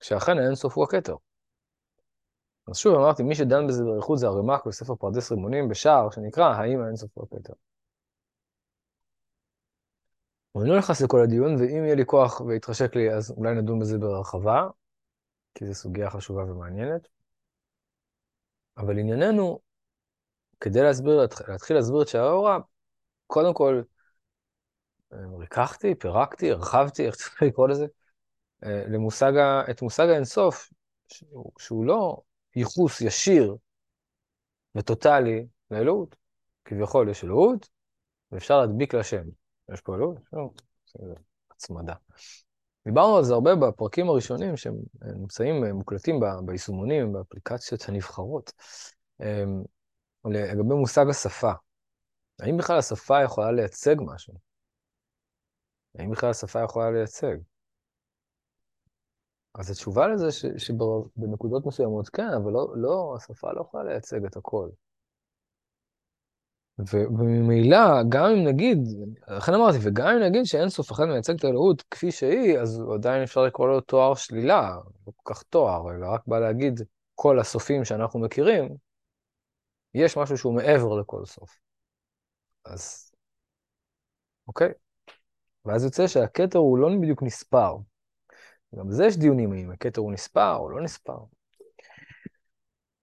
שאכן 0.00 0.38
האינסוף 0.38 0.76
הוא 0.76 0.84
הכתר. 0.84 1.16
אז 2.68 2.76
שוב 2.76 2.94
אמרתי, 2.94 3.22
מי 3.22 3.34
שדן 3.34 3.66
בזה 3.66 3.84
באריכות 3.84 4.18
זה 4.18 4.26
הרמ"ק 4.26 4.66
בספר 4.66 4.94
פרדס 4.94 5.32
רימונים 5.32 5.68
בשער, 5.68 6.10
שנקרא 6.10 6.44
האם 6.44 6.80
האינסוף 6.80 7.10
הוא 7.14 7.24
הכתר. 7.24 7.52
אני 10.60 10.68
לא 10.68 10.78
נכנס 10.78 11.02
לכל 11.02 11.20
הדיון, 11.20 11.54
ואם 11.56 11.84
יהיה 11.84 11.94
לי 11.94 12.06
כוח 12.06 12.40
ויתחשק 12.40 12.96
לי, 12.96 13.14
אז 13.14 13.30
אולי 13.30 13.54
נדון 13.54 13.78
בזה 13.78 13.98
ברחבה, 13.98 14.68
כי 15.54 15.66
זו 15.66 15.74
סוגיה 15.74 16.10
חשובה 16.10 16.42
ומעניינת. 16.42 17.08
אבל 18.76 18.98
ענייננו, 18.98 19.58
כדי 20.60 20.82
להסביר, 20.82 21.26
להתחיל 21.48 21.76
להסביר 21.76 22.02
את 22.02 22.08
שערי 22.08 22.28
ההוראה, 22.28 22.58
קודם 23.26 23.54
כל, 23.54 23.82
אה, 25.12 25.18
ריככתי, 25.38 25.94
פירקתי, 25.94 26.50
הרחבתי, 26.50 27.06
איך 27.06 27.14
צריך 27.14 27.42
לקרוא 27.42 27.68
לזה, 27.68 27.86
אה, 28.64 28.84
למושג, 28.88 29.32
את 29.70 29.82
מושג 29.82 30.08
האינסוף, 30.08 30.70
שהוא, 31.08 31.52
שהוא 31.58 31.86
לא 31.86 32.20
ייחוס 32.56 33.00
ישיר 33.00 33.56
וטוטאלי 34.74 35.46
לאלוהות. 35.70 36.16
כביכול 36.64 37.08
יש 37.08 37.24
אלוהות, 37.24 37.68
ואפשר 38.32 38.60
להדביק 38.60 38.94
לה 38.94 39.04
שם. 39.04 39.24
יש 39.72 39.80
פה 39.80 39.94
אלוהות? 39.94 40.18
לא, 40.32 40.50
הצמדה. 41.50 41.94
דיברנו 42.86 43.16
על 43.16 43.24
זה 43.24 43.34
הרבה 43.34 43.54
בפרקים 43.54 44.08
הראשונים, 44.08 44.56
שהם 44.56 44.74
נמצאים 45.02 45.64
מוקלטים 45.64 46.20
ביישומונים, 46.46 47.12
באפליקציות 47.12 47.88
הנבחרות, 47.88 48.52
אמ, 49.20 49.62
לגבי 50.24 50.74
מושג 50.74 51.08
השפה. 51.10 51.52
האם 52.40 52.56
בכלל 52.56 52.78
השפה 52.78 53.22
יכולה 53.22 53.52
לייצג 53.52 53.96
משהו? 53.98 54.34
האם 55.98 56.10
בכלל 56.10 56.30
השפה 56.30 56.62
יכולה 56.62 56.90
לייצג? 56.90 57.36
אז 59.54 59.70
התשובה 59.70 60.08
לזה 60.08 60.32
שבנקודות 60.58 61.66
מסוימות 61.66 62.08
כן, 62.08 62.28
אבל 62.42 62.52
לא, 62.52 62.68
לא, 62.76 63.14
השפה 63.16 63.52
לא 63.52 63.60
יכולה 63.60 63.84
לייצג 63.84 64.24
את 64.24 64.36
הכל. 64.36 64.68
וממילא, 66.78 68.02
גם 68.08 68.24
אם 68.24 68.44
נגיד, 68.46 68.78
לכן 69.28 69.54
אמרתי, 69.54 69.78
וגם 69.82 70.08
אם 70.08 70.22
נגיד 70.22 70.44
שאין 70.44 70.68
סוף 70.68 70.92
אחד 70.92 71.04
מייצג 71.04 71.34
את 71.34 71.44
האלוהות 71.44 71.82
כפי 71.90 72.10
שהיא, 72.10 72.58
אז 72.58 72.82
עדיין 72.94 73.22
אפשר 73.22 73.42
לקרוא 73.42 73.68
לו 73.68 73.80
תואר 73.80 74.14
שלילה, 74.14 74.76
לא 75.06 75.12
כל 75.16 75.34
כך 75.34 75.42
תואר, 75.42 75.90
אלא 75.90 76.06
רק 76.06 76.20
בא 76.26 76.38
להגיד, 76.38 76.80
כל 77.14 77.38
הסופים 77.38 77.84
שאנחנו 77.84 78.20
מכירים, 78.20 78.76
יש 79.94 80.16
משהו 80.16 80.38
שהוא 80.38 80.54
מעבר 80.54 81.00
לכל 81.00 81.24
סוף. 81.24 81.58
אז, 82.64 83.12
אוקיי. 84.48 84.72
ואז 85.64 85.84
יוצא 85.84 86.06
שהכתר 86.06 86.58
הוא 86.58 86.78
לא 86.78 86.88
בדיוק 87.02 87.22
נספר. 87.22 87.76
גם 88.74 88.88
בזה 88.88 89.06
יש 89.06 89.16
דיונים, 89.16 89.52
האם 89.52 89.70
הכתר 89.70 90.00
הוא 90.00 90.12
נספר 90.12 90.56
או 90.56 90.70
לא 90.70 90.80
נספר. 90.82 91.18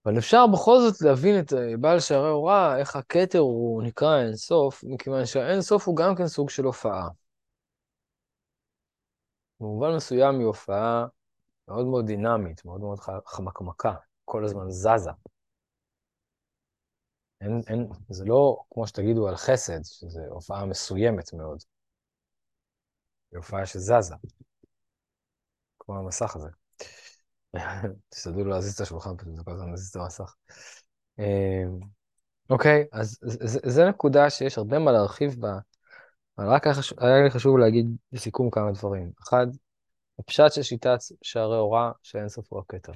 אבל 0.06 0.18
אפשר 0.18 0.46
בכל 0.52 0.78
זאת 0.78 1.02
להבין 1.02 1.40
את 1.40 1.52
אה, 1.52 1.76
בעל 1.80 2.00
שערי 2.00 2.28
הוראה, 2.28 2.78
איך 2.78 2.96
הכתר 2.96 3.38
הוא 3.38 3.82
נקרא 3.82 4.18
אינסוף, 4.18 4.84
מכיוון 4.84 5.26
שהאינסוף 5.26 5.88
הוא 5.88 5.96
גם 5.96 6.14
כן 6.16 6.26
סוג 6.26 6.50
של 6.50 6.64
הופעה. 6.64 7.08
במובן 9.60 9.96
מסוים 9.96 10.38
היא 10.38 10.46
הופעה 10.46 11.06
מאוד 11.68 11.86
מאוד 11.86 12.06
דינמית, 12.06 12.64
מאוד 12.64 12.80
מאוד 12.80 12.98
חמקמקה, 13.26 13.94
כל 14.24 14.44
הזמן 14.44 14.70
זזה. 14.70 15.10
אין, 17.40 17.60
אין, 17.68 17.88
זה 18.08 18.24
לא 18.24 18.64
כמו 18.70 18.86
שתגידו 18.86 19.28
על 19.28 19.36
חסד, 19.36 19.84
שזו 19.84 20.20
הופעה 20.28 20.66
מסוימת 20.66 21.32
מאוד. 21.32 21.62
היא 23.30 23.36
הופעה 23.36 23.66
שזזה, 23.66 24.14
כמו 25.78 25.98
המסך 25.98 26.36
הזה. 26.36 26.61
תשתדלו 28.10 28.44
להזיז 28.44 28.74
את 28.74 28.80
השולחן 28.80 29.16
פשוט, 29.16 29.36
זה 29.36 29.42
כל 29.44 29.52
הזמן 29.52 29.70
להזיז 29.70 29.88
את 29.88 29.96
המסך. 29.96 30.34
אמ, 31.18 31.80
אוקיי, 32.50 32.84
אז 32.92 33.18
זו 33.66 33.88
נקודה 33.88 34.30
שיש 34.30 34.58
הרבה 34.58 34.78
מה 34.78 34.92
להרחיב 34.92 35.40
בה, 35.40 35.58
אבל 36.38 36.48
רק 36.48 36.66
היה 36.66 37.22
לי 37.24 37.30
חשוב 37.30 37.58
להגיד 37.58 37.86
לסיכום 38.12 38.50
כמה 38.50 38.72
דברים. 38.72 39.10
אחד, 39.22 39.46
הפשט 40.18 40.52
של 40.52 40.62
שיטת 40.62 40.98
שערי 41.22 41.56
הוראה 41.56 41.90
שאין 42.02 42.28
סוף 42.28 42.52
הוא 42.52 42.60
הכתר. 42.60 42.92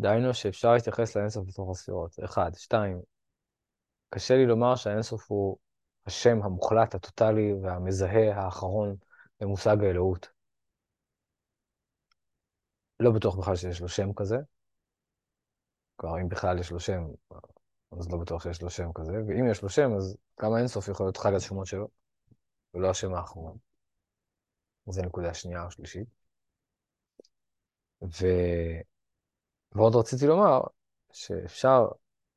דהיינו 0.00 0.34
שאפשר 0.34 0.72
להתייחס 0.72 1.16
לאינסוף 1.16 1.48
בתוך 1.48 1.70
הספירות. 1.70 2.16
אחד. 2.24 2.50
שתיים, 2.54 3.00
קשה 4.10 4.34
לי 4.36 4.46
לומר 4.46 4.76
שהאינסוף 4.76 5.30
הוא 5.30 5.56
השם 6.06 6.42
המוחלט, 6.42 6.94
הטוטלי 6.94 7.52
והמזהה 7.62 8.34
האחרון 8.34 8.96
למושג 9.40 9.84
האלוהות. 9.84 10.39
לא 13.00 13.10
בטוח 13.10 13.36
בכלל 13.36 13.56
שיש 13.56 13.80
לו 13.80 13.88
שם 13.88 14.12
כזה. 14.12 14.36
כלומר, 15.96 16.20
אם 16.20 16.28
בכלל 16.28 16.58
יש 16.58 16.70
לו 16.70 16.80
שם, 16.80 17.02
אז 17.98 18.08
לא 18.12 18.18
בטוח 18.18 18.42
שיש 18.42 18.62
לו 18.62 18.70
שם 18.70 18.92
כזה, 18.94 19.12
ואם 19.12 19.50
יש 19.50 19.62
לו 19.62 19.68
שם, 19.68 19.90
אז 19.96 20.16
גם 20.42 20.52
האינסוף 20.52 20.88
יכול 20.88 21.06
להיות 21.06 21.16
חג 21.16 21.34
השמות 21.34 21.66
שלו, 21.66 21.88
ולא 22.74 22.90
השם 22.90 23.14
האחרון. 23.14 23.56
זו 24.86 25.02
נקודה 25.02 25.34
שנייה 25.34 25.64
או 25.64 25.70
שלישית. 25.70 26.08
ו... 28.02 28.26
ועוד 29.72 29.96
רציתי 29.96 30.26
לומר 30.26 30.60
שאפשר 31.12 31.88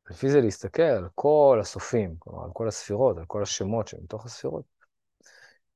לפי 0.10 0.30
זה 0.30 0.42
להסתכל 0.42 0.82
על 0.82 1.10
כל 1.16 1.58
הסופים, 1.62 2.16
כלומר 2.20 2.44
על 2.44 2.52
כל 2.54 2.68
הספירות, 2.68 3.18
על 3.18 3.26
כל 3.26 3.44
השמות 3.44 3.88
שמתוך 3.88 4.26
הספירות, 4.26 4.66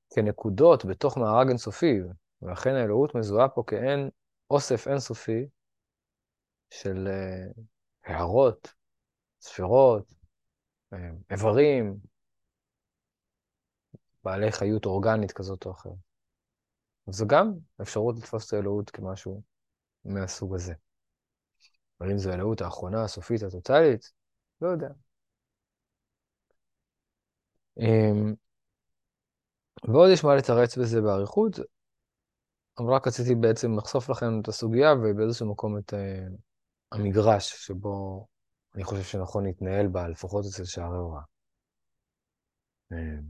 כנקודות 0.09 0.85
בתוך 0.85 1.17
מארג 1.17 1.47
אינסופי, 1.47 1.99
ולכן 2.41 2.75
האלוהות 2.75 3.15
מזוהה 3.15 3.49
פה 3.49 3.63
כאין 3.67 4.09
אוסף 4.51 4.87
אינסופי 4.87 5.47
של 6.69 7.07
uh, 7.07 7.61
הערות, 8.03 8.73
ספירות, 9.41 10.13
uh, 10.93 10.97
איברים, 11.31 11.97
בעלי 14.23 14.51
חיות 14.51 14.85
אורגנית 14.85 15.31
כזאת 15.31 15.65
או 15.65 15.71
אחרת. 15.71 15.93
זו 17.09 17.25
גם 17.27 17.53
אפשרות 17.81 18.15
לתפוס 18.17 18.47
את 18.47 18.53
האלוהות 18.53 18.89
כמשהו 18.89 19.43
מהסוג 20.05 20.55
הזה. 20.55 20.73
אבל 21.99 22.11
אם 22.11 22.17
זו 22.17 22.31
האלוהות 22.31 22.61
האחרונה, 22.61 23.03
הסופית, 23.03 23.43
הטוטלית, 23.43 24.11
לא 24.61 24.67
יודע. 24.67 24.89
Um, 27.79 28.35
ועוד 29.83 30.09
יש 30.13 30.23
מה 30.23 30.35
לתרץ 30.35 30.77
בזה 30.77 31.01
באריכות, 31.01 31.59
אבל 32.79 32.93
רק 32.93 33.07
רציתי 33.07 33.35
בעצם 33.35 33.77
לחשוף 33.77 34.09
לכם 34.09 34.25
את 34.41 34.47
הסוגיה 34.47 34.93
ובאיזשהו 34.93 35.51
מקום 35.51 35.77
את 35.77 35.93
uh, 35.93 35.97
המגרש 36.91 37.65
שבו 37.65 38.27
אני 38.75 38.83
חושב 38.83 39.03
שנכון 39.03 39.45
להתנהל 39.45 39.87
בה, 39.87 40.07
לפחות 40.07 40.45
אצל 40.45 40.63
שערי 40.65 40.97
הוראה. 40.97 41.21
Um, 42.93 43.25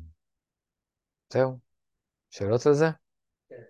זהו. 1.33 1.59
שאלות 2.29 2.65
על 2.65 2.73
זה? 2.73 2.85
כן. 3.49 3.63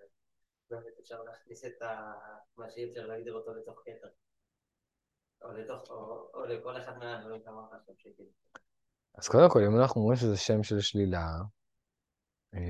אפשר 1.00 1.22
להכניס 1.22 1.64
את 1.64 1.82
מה 2.56 2.70
שאי 2.70 2.90
אפשר 2.90 3.06
להגדיר 3.06 3.34
אותו 3.34 3.54
לתוך 3.54 3.82
קטע. 3.84 4.08
או 5.42 5.52
לתוך, 5.52 5.90
או 6.34 6.46
לכל 6.46 6.82
אחד 6.82 6.98
מהדברים 6.98 7.42
שאמרת 7.44 7.72
עכשיו 7.72 7.94
שכאילו. 7.98 8.30
אז 9.14 9.28
קודם 9.28 9.48
כל, 9.52 9.58
אם 9.58 9.80
אנחנו 9.80 10.00
אומרים 10.00 10.16
שזה 10.16 10.36
שם 10.36 10.62
של 10.62 10.80
שלילה, 10.80 11.26
אה, 12.54 12.60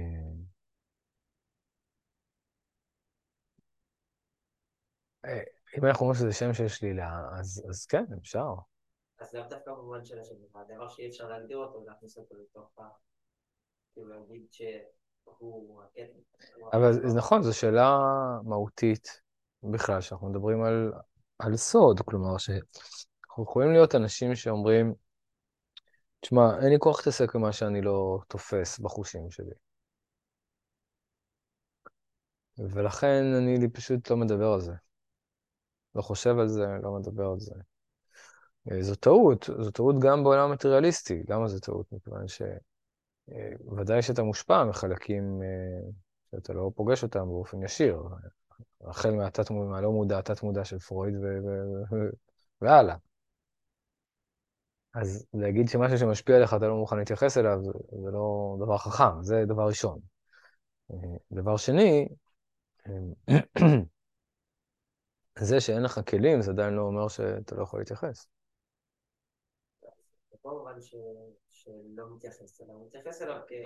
אה, 5.18 5.18
אם 5.79 5.85
אנחנו 5.85 6.07
אומרים 6.07 6.21
שזה 6.21 6.33
שם 6.33 6.55
של 6.55 6.69
שלילה, 6.69 7.21
אז, 7.39 7.65
אז 7.69 7.87
כן, 7.87 8.05
אפשר. 8.21 8.55
אז 9.21 9.35
לאו 9.35 9.43
דווקא 9.43 9.71
במובן 9.73 10.05
של 10.05 10.19
השם, 10.19 10.35
הדבר 10.55 10.89
שאי 10.89 11.09
אפשר 11.09 11.29
להגדיר 11.29 11.57
אותו, 11.57 11.85
להכניס 11.87 12.19
אותו 12.19 12.35
לתוך 12.35 12.79
ה... 12.79 12.83
כאילו 13.93 14.09
להגיד 14.09 14.47
שהוא 14.51 15.83
הקטע. 15.83 16.19
אבל 16.73 16.93
זה 16.93 17.19
נכון, 17.19 17.43
זו 17.43 17.59
שאלה 17.59 17.99
מהותית 18.45 19.23
בכלל, 19.63 20.01
שאנחנו 20.01 20.29
מדברים 20.29 20.63
על, 20.63 20.93
על 21.39 21.57
סוד, 21.57 22.01
כלומר, 22.01 22.39
שאנחנו 22.39 23.43
יכולים 23.43 23.73
להיות 23.73 23.95
אנשים 23.95 24.35
שאומרים, 24.35 24.95
תשמע, 26.21 26.59
אין 26.63 26.71
לי 26.73 26.79
כוח 26.79 26.99
להתעסק 26.99 27.35
במה 27.35 27.53
שאני 27.53 27.83
לא 27.83 28.19
תופס 28.29 28.79
בחושים 28.79 29.31
שלי. 29.31 29.55
ולכן 32.59 33.25
אני 33.37 33.69
פשוט 33.69 34.11
לא 34.11 34.17
מדבר 34.17 34.53
על 34.53 34.61
זה. 34.61 34.73
לא 35.95 36.03
חושב 36.03 36.39
על 36.39 36.49
זה, 36.49 36.67
לא 36.83 36.93
מדבר 36.93 37.27
על 37.27 37.41
זה. 37.41 37.55
אה, 38.73 38.83
זו 38.83 38.95
טעות, 38.95 39.51
זו 39.59 39.71
טעות 39.71 39.97
גם 39.99 40.25
בעולם 40.25 40.51
המטריאליסטי. 40.51 41.23
למה 41.29 41.49
זו 41.49 41.61
טעות? 41.61 41.93
מכיוון 41.93 42.25
שוודאי 42.29 43.97
אה, 43.97 44.03
שאתה 44.03 44.23
מושפע 44.23 44.65
מחלקים 44.65 45.43
אה, 45.43 45.91
שאתה 46.31 46.53
לא 46.53 46.71
פוגש 46.75 47.03
אותם 47.03 47.27
באופן 47.27 47.63
ישיר. 47.63 48.03
החל 48.85 49.11
מהתת, 49.11 49.51
מהלא 49.51 49.93
מודע, 49.93 50.19
התת-מודע 50.19 50.65
של 50.65 50.79
פרויד 50.79 51.15
והלאה. 52.61 52.97
אז 54.95 55.27
להגיד 55.35 55.69
שמשהו 55.69 55.99
שמשפיע 55.99 56.37
עליך 56.37 56.55
אתה 56.55 56.69
לא 56.69 56.77
מוכן 56.77 56.99
להתייחס 56.99 57.39
אליו, 57.39 57.59
זה 58.05 58.11
לא 58.11 58.57
דבר 58.61 58.79
חכם, 58.79 59.23
זה 59.23 59.45
דבר 59.47 59.67
ראשון. 59.67 59.99
דבר 61.33 61.57
שני, 61.57 62.09
זה 65.41 65.61
שאין 65.61 65.83
לך 65.83 66.01
כלים, 66.09 66.43
זה 66.43 66.51
עדיין 66.51 66.75
לא 66.75 66.83
אומר 66.83 67.09
שאתה 67.09 67.55
לא 67.55 67.63
יכול 67.63 67.81
להתייחס. 67.81 68.27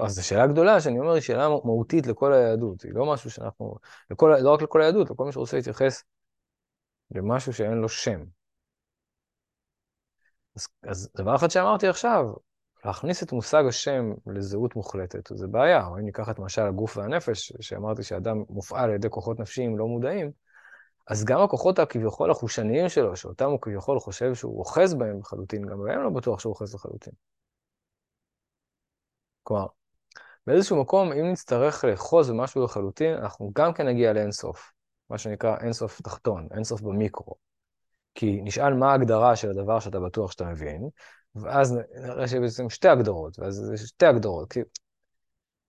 אז 0.00 0.12
זו 0.12 0.26
שאלה 0.26 0.46
גדולה, 0.46 0.80
שאני 0.80 0.98
אומר, 0.98 1.12
היא 1.12 1.22
שאלה 1.22 1.48
מהותית 1.48 2.06
לכל 2.06 2.32
היהדות, 2.32 2.82
היא 2.82 2.92
לא 2.94 3.12
משהו 3.12 3.30
שאנחנו, 3.30 3.74
לכל, 4.10 4.36
לא 4.40 4.54
רק 4.54 4.62
לכל 4.62 4.82
היהדות, 4.82 5.10
לכל 5.10 5.24
מי 5.24 5.32
שרוצה 5.32 5.56
להתייחס 5.56 6.04
למשהו 7.10 7.52
שאין 7.52 7.74
לו 7.74 7.88
שם. 7.88 8.24
אז, 10.56 10.68
אז 10.82 11.10
דבר 11.16 11.36
אחד 11.36 11.50
שאמרתי 11.50 11.88
עכשיו, 11.88 12.24
להכניס 12.84 13.22
את 13.22 13.32
מושג 13.32 13.64
השם 13.68 14.12
לזהות 14.26 14.76
מוחלטת, 14.76 15.36
זה 15.36 15.46
בעיה. 15.46 15.86
או 15.86 15.98
אם 15.98 16.04
ניקח 16.04 16.30
את 16.30 16.38
משל 16.38 16.62
הגוף 16.62 16.96
והנפש, 16.96 17.52
שאמרתי 17.60 18.02
שאדם 18.02 18.44
מופעל 18.48 18.90
על 18.90 18.94
ידי 18.94 19.10
כוחות 19.10 19.40
נפשיים 19.40 19.78
לא 19.78 19.86
מודעים, 19.86 20.32
אז 21.06 21.24
גם 21.24 21.40
הכוחות 21.40 21.78
הכביכול 21.78 22.30
החושניים 22.30 22.88
שלו, 22.88 23.16
שאותם 23.16 23.50
הוא 23.50 23.60
כביכול 23.60 24.00
חושב 24.00 24.34
שהוא 24.34 24.58
אוחז 24.58 24.94
בהם 24.94 25.18
לחלוטין, 25.20 25.66
גם 25.66 25.82
בהם 25.84 26.02
לא 26.02 26.10
בטוח 26.10 26.40
שהוא 26.40 26.50
אוחז 26.50 26.74
לחלוטין. 26.74 27.12
כלומר, 29.42 29.66
באיזשהו 30.46 30.80
מקום, 30.80 31.12
אם 31.12 31.32
נצטרך 31.32 31.84
לאחוז 31.84 32.30
במשהו 32.30 32.64
לחלוטין, 32.64 33.14
אנחנו 33.14 33.50
גם 33.54 33.72
כן 33.72 33.86
נגיע 33.86 34.12
לאינסוף, 34.12 34.72
מה 35.10 35.18
שנקרא 35.18 35.56
אינסוף 35.60 36.00
תחתון, 36.00 36.48
אינסוף 36.54 36.80
במיקרו. 36.80 37.34
כי 38.14 38.40
נשאל 38.42 38.74
מה 38.74 38.90
ההגדרה 38.90 39.36
של 39.36 39.50
הדבר 39.50 39.80
שאתה 39.80 40.00
בטוח 40.00 40.32
שאתה 40.32 40.44
מבין, 40.44 40.88
ואז 41.34 41.78
נראה 41.94 42.28
שבעצם 42.28 42.70
שתי 42.70 42.88
הגדרות, 42.88 43.38
ואז 43.38 43.70
יש 43.74 43.80
שתי 43.80 44.06
הגדרות, 44.06 44.52
כי 44.52 44.60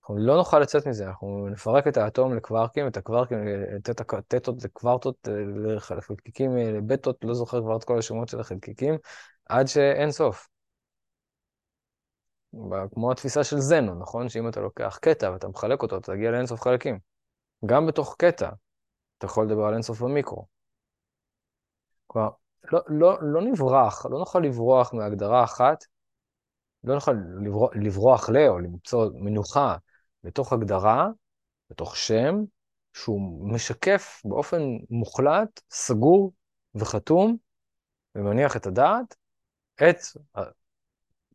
אנחנו 0.04 0.16
לא 0.18 0.36
נוכל 0.36 0.58
לצאת 0.58 0.86
מזה, 0.86 1.06
אנחנו 1.06 1.48
נפרק 1.48 1.88
את 1.88 1.96
האטום 1.96 2.34
לקווארקים, 2.34 2.86
את 2.86 2.96
הקווארקים, 2.96 3.38
את 3.76 4.00
הטטות 4.12 4.64
לקוורטות, 4.64 5.28
לחלקיקים, 5.66 6.56
לבטות, 6.56 7.24
לא 7.24 7.34
זוכר 7.34 7.60
כבר 7.60 7.76
את 7.76 7.84
כל 7.84 7.98
השמות 7.98 8.28
של 8.28 8.40
החלקיקים, 8.40 8.94
עד 9.48 9.66
שאין 9.66 10.10
סוף. 10.10 10.48
כמו 12.94 13.12
התפיסה 13.12 13.44
של 13.44 13.58
זנו, 13.58 13.94
נכון? 13.94 14.28
שאם 14.28 14.48
אתה 14.48 14.60
לוקח 14.60 14.98
קטע 15.02 15.30
ואתה 15.32 15.48
מחלק 15.48 15.82
אותו, 15.82 15.96
אתה 15.96 16.12
תגיע 16.12 16.30
לאינסוף 16.30 16.60
חלקים. 16.60 16.98
גם 17.66 17.86
בתוך 17.86 18.16
קטע, 18.18 18.50
אתה 19.18 19.26
יכול 19.26 19.46
לדבר 19.46 19.64
על 19.64 19.74
אינסוף 19.74 20.00
במיקרו. 20.00 20.46
כלומר, 22.06 22.28
לא, 22.72 22.80
לא, 22.88 23.18
לא 23.22 23.42
נברח, 23.42 24.06
לא 24.06 24.18
נוכל 24.18 24.38
לברוח 24.38 24.94
מהגדרה 24.94 25.44
אחת, 25.44 25.84
לא 26.84 26.94
נוכל 26.94 27.12
לברוח, 27.44 27.70
לברוח 27.74 28.28
ל, 28.28 28.36
או 28.48 28.58
למצוא 28.58 29.10
מנוחה 29.14 29.76
בתוך 30.24 30.52
הגדרה, 30.52 31.08
בתוך 31.70 31.96
שם, 31.96 32.34
שהוא 32.92 33.48
משקף 33.54 34.22
באופן 34.24 34.62
מוחלט, 34.90 35.60
סגור 35.70 36.32
וחתום, 36.74 37.36
ומניח 38.14 38.56
את 38.56 38.66
הדעת, 38.66 39.16
את 39.74 39.96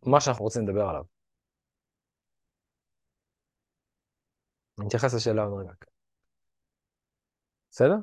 מה 0.05 0.21
שאנחנו 0.21 0.43
רוצים 0.43 0.67
לדבר 0.67 0.89
עליו. 0.89 1.03
אני 4.79 4.87
אתייחס 4.87 5.13
לשאלה 5.13 5.43
עוד 5.43 5.61
רגע. 5.61 5.73
בסדר? 7.71 7.95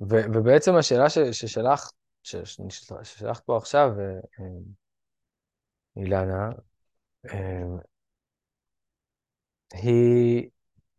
ו- 0.00 0.26
ובעצם 0.34 0.76
השאלה 0.78 1.10
ש- 1.10 1.18
ששלחת, 1.32 1.92
ששלחת 2.22 3.44
פה 3.44 3.56
עכשיו, 3.56 3.88
אה, 3.98 4.04
אה, 4.40 4.44
אילנה, 5.96 6.50
אה, 7.26 7.93
היא, 9.74 10.50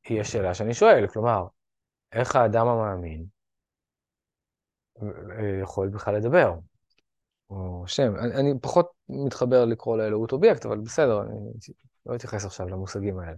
היא 0.04 0.22
השאלה 0.22 0.54
שאני 0.54 0.74
שואל, 0.74 1.08
כלומר, 1.08 1.48
איך 2.12 2.36
האדם 2.36 2.68
המאמין 2.68 3.26
יכול 5.64 5.90
בכלל 5.90 6.16
לדבר? 6.16 6.54
או 7.50 7.84
שם, 7.88 8.16
אני, 8.16 8.36
אני 8.36 8.60
פחות 8.62 8.92
מתחבר 9.10 9.66
לקרוא 9.66 9.98
לאלוהות 9.98 10.32
אובייקט, 10.32 10.66
אבל 10.66 10.80
בסדר, 10.80 11.22
אני 11.22 11.60
לא 12.06 12.16
אתייחס 12.16 12.46
עכשיו 12.46 12.70
למושגים 12.70 13.20
האלה. 13.20 13.38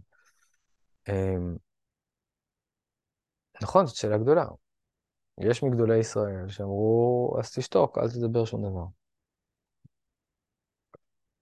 נכון, 3.62 3.86
זאת 3.86 3.96
שאלה 3.96 4.18
גדולה. 4.18 4.46
יש 5.42 5.64
מגדולי 5.64 5.98
ישראל 5.98 6.50
שאמרו, 6.50 7.36
אז 7.40 7.52
תשתוק, 7.56 7.98
אל 7.98 8.10
תדבר 8.10 8.46
שום 8.46 8.62
דבר. 8.70 8.86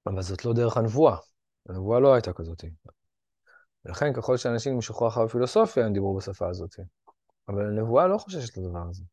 אבל 0.05 0.21
זאת 0.21 0.45
לא 0.45 0.53
דרך 0.53 0.77
הנבואה. 0.77 1.17
הנבואה 1.69 1.99
לא 1.99 2.13
הייתה 2.13 2.33
כזאת. 2.33 2.63
ולכן 3.85 4.13
ככל 4.13 4.37
שאנשים 4.37 4.73
נמשכו 4.73 5.07
אחר 5.07 5.21
הפילוסופיה, 5.21 5.85
הם 5.85 5.93
דיברו 5.93 6.17
בשפה 6.17 6.49
הזאת. 6.49 6.75
אבל 7.47 7.67
הנבואה 7.67 8.07
לא 8.07 8.17
חוששת 8.17 8.57
לדבר 8.57 8.83
הזה. 8.89 9.03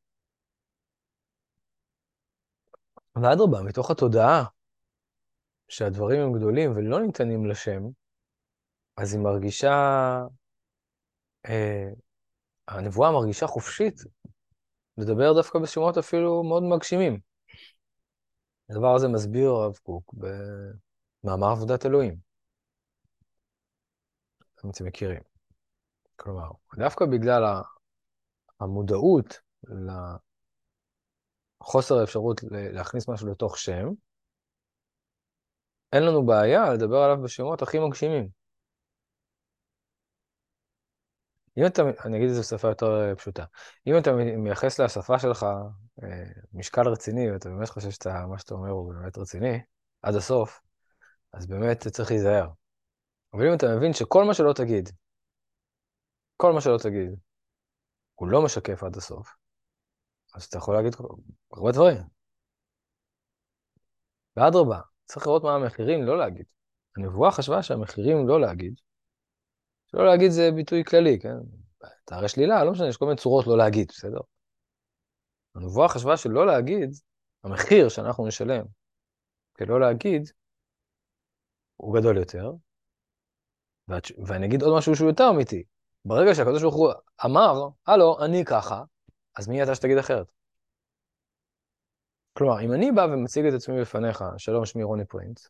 ואדרבה, 3.16 3.62
מתוך 3.62 3.90
התודעה 3.90 4.44
שהדברים 5.68 6.20
הם 6.20 6.32
גדולים 6.32 6.72
ולא 6.76 7.00
ניתנים 7.00 7.46
לשם, 7.46 7.82
אז 8.96 9.14
היא 9.14 9.22
מרגישה, 9.22 9.72
אה, 11.46 11.90
הנבואה 12.68 13.12
מרגישה 13.12 13.46
חופשית 13.46 14.00
לדבר 14.98 15.32
דווקא 15.32 15.58
בשמות 15.58 15.98
אפילו 15.98 16.42
מאוד 16.42 16.62
מגשימים. 16.62 17.20
הדבר 18.70 18.94
הזה 18.94 19.08
מסביר 19.08 19.50
הרב 19.50 19.76
קוק 19.76 20.14
במאמר 21.24 21.50
עבודת 21.50 21.86
אלוהים. 21.86 22.31
אתם 24.70 24.84
מכירים. 24.84 25.20
כלומר, 26.16 26.50
דווקא 26.76 27.04
בגלל 27.04 27.42
המודעות 28.60 29.40
לחוסר 31.60 31.98
האפשרות 31.98 32.40
להכניס 32.50 33.08
משהו 33.08 33.28
לתוך 33.28 33.58
שם, 33.58 33.88
אין 35.92 36.02
לנו 36.02 36.26
בעיה 36.26 36.72
לדבר 36.72 36.96
עליו 36.96 37.22
בשמות 37.22 37.62
הכי 37.62 37.78
מגשימים. 37.78 38.28
אם 41.58 41.66
אתה, 41.66 41.82
אני 42.04 42.16
אגיד 42.16 42.28
את 42.28 42.34
זה 42.34 42.40
בשפה 42.40 42.68
יותר 42.68 43.00
אה, 43.00 43.16
פשוטה, 43.16 43.44
אם 43.86 43.98
אתה 43.98 44.12
מייחס 44.12 44.80
לשפה 44.80 45.18
שלך 45.18 45.46
אה, 46.02 46.24
משקל 46.52 46.88
רציני, 46.88 47.30
ואתה 47.30 47.48
באמת 47.48 47.68
חושב 47.68 47.90
שמה 47.90 48.38
שאתה 48.38 48.54
אומר 48.54 48.70
הוא 48.70 48.94
באמת 48.94 49.18
רציני, 49.18 49.60
עד 50.02 50.14
הסוף, 50.14 50.60
אז 51.32 51.46
באמת 51.46 51.88
צריך 51.88 52.10
להיזהר. 52.10 52.48
אבל 53.32 53.46
אם 53.48 53.54
אתה 53.56 53.66
מבין 53.76 53.92
שכל 53.92 54.24
מה 54.24 54.34
שלא 54.34 54.52
תגיד, 54.52 54.88
כל 56.36 56.52
מה 56.52 56.60
שלא 56.60 56.78
תגיד, 56.82 57.18
הוא 58.14 58.28
לא 58.28 58.44
משקף 58.44 58.82
עד 58.82 58.96
הסוף, 58.96 59.36
אז 60.34 60.44
אתה 60.44 60.58
יכול 60.58 60.74
להגיד 60.74 60.92
הרבה 61.52 61.72
דברים. 61.72 62.02
ואדרבה, 64.36 64.80
צריך 65.04 65.26
לראות 65.26 65.42
מה 65.42 65.54
המחירים 65.54 66.02
לא 66.02 66.18
להגיד. 66.18 66.46
הנבואה 66.96 67.30
חשבה 67.30 67.62
שהמחירים 67.62 68.28
לא 68.28 68.40
להגיד, 68.40 68.80
שלא 69.86 70.06
להגיד 70.06 70.30
זה 70.30 70.50
ביטוי 70.56 70.84
כללי, 70.84 71.18
כן? 71.20 71.36
תארי 72.04 72.28
שלילה, 72.28 72.64
לא 72.64 72.72
משנה, 72.72 72.88
יש 72.88 72.96
כל 72.96 73.04
מיני 73.04 73.16
צורות 73.16 73.46
לא 73.46 73.58
להגיד, 73.58 73.88
בסדר? 73.88 74.20
הנבואה 75.54 75.88
חשבה 75.88 76.16
שלא 76.16 76.46
להגיד, 76.46 76.90
המחיר 77.44 77.88
שאנחנו 77.88 78.26
נשלם 78.26 78.64
כלא 79.52 79.80
להגיד, 79.80 80.22
הוא 81.76 81.98
גדול 81.98 82.16
יותר, 82.16 82.52
ואני 84.26 84.46
אגיד 84.46 84.62
עוד 84.62 84.78
משהו 84.78 84.96
שהוא 84.96 85.08
יותר 85.08 85.30
אמיתי. 85.30 85.62
ברגע 86.04 86.34
שהקדוש 86.34 86.62
ברוך 86.62 86.74
הוא 86.74 86.92
אמר, 87.24 87.68
הלו, 87.86 88.24
אני 88.24 88.44
ככה, 88.44 88.82
אז 89.36 89.48
מי 89.48 89.62
אתה 89.62 89.74
שתגיד 89.74 89.98
אחרת? 89.98 90.32
כלומר, 92.32 92.60
אם 92.60 92.72
אני 92.72 92.92
בא 92.92 93.06
ומציג 93.12 93.46
את 93.46 93.54
עצמי 93.54 93.80
בפניך, 93.80 94.24
שלום, 94.38 94.66
שמי 94.66 94.82
רוני 94.82 95.04
פרינץ, 95.04 95.48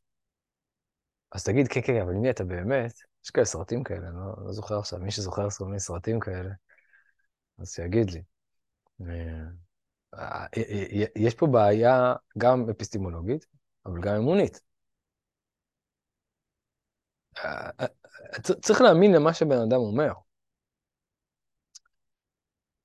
אז 1.33 1.45
תגיד, 1.45 1.69
כן, 1.69 1.81
כן, 1.81 2.01
אבל 2.03 2.13
מי 2.13 2.31
אתה 2.31 2.45
באמת? 2.45 2.93
יש 3.25 3.31
כאלה 3.31 3.47
סרטים 3.47 3.85
כאלה, 3.85 4.09
אני 4.09 4.17
לא, 4.17 4.47
לא 4.47 4.53
זוכר 4.53 4.79
עכשיו, 4.79 4.99
מי 4.99 5.11
שזוכר 5.11 5.51
כל 5.51 5.65
מיני 5.65 5.81
סרטים 5.81 6.21
כאלה, 6.21 6.51
אז 7.59 7.73
שיגיד 7.73 8.11
לי. 8.11 8.23
אה, 9.01 9.07
אה, 10.15 10.47
אה, 10.57 11.05
יש 11.17 11.35
פה 11.35 11.47
בעיה 11.47 12.15
גם 12.39 12.71
אפיסטימולוגית, 12.71 13.47
אבל 13.87 14.01
גם 14.01 14.15
אמונית. 14.15 14.61
צריך 18.63 18.81
להאמין 18.81 19.13
למה 19.15 19.35
שבן 19.35 19.59
אדם 19.69 19.81
אומר. 19.81 20.13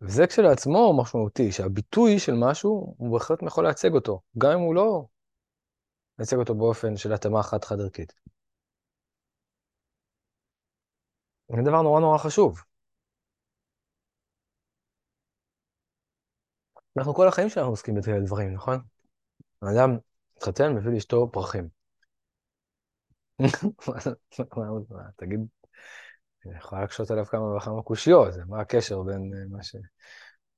וזה 0.01 0.27
כשלעצמו 0.27 1.01
משמעותי, 1.01 1.51
שהביטוי 1.51 2.19
של 2.19 2.33
משהו, 2.49 2.95
הוא 2.97 3.13
בהחלט 3.13 3.39
יכול 3.47 3.65
לייצג 3.65 3.93
אותו, 3.93 4.21
גם 4.37 4.51
אם 4.51 4.59
הוא 4.59 4.75
לא 4.75 5.05
מייצג 6.19 6.37
אותו 6.37 6.55
באופן 6.55 6.97
של 6.97 7.13
התאמה 7.13 7.43
חד-חד 7.43 7.79
ערכית. 7.79 8.13
זה 11.49 11.61
דבר 11.61 11.81
נורא 11.81 11.99
נורא 11.99 12.17
חשוב. 12.17 12.59
אנחנו 16.97 17.13
כל 17.13 17.27
החיים 17.27 17.49
שלנו 17.49 17.67
עוסקים 17.67 17.95
בכאלה 17.95 18.25
דברים, 18.25 18.53
נכון? 18.53 18.79
האדם 19.61 19.97
מתחתן, 20.35 20.73
מביא 20.75 20.91
לאשתו 20.91 21.29
פרחים. 21.31 21.76
תגיד, 25.17 25.39
אני 26.45 26.57
יכולה 26.57 26.81
להקשות 26.81 27.11
עליו 27.11 27.25
כמה 27.25 27.55
וכמה 27.57 27.81
קושיות, 27.81 28.33
מה 28.47 28.61
הקשר 28.61 29.03
בין 29.03 29.31
אה, 29.33 29.39
מה 29.49 29.63
ש... 29.63 29.75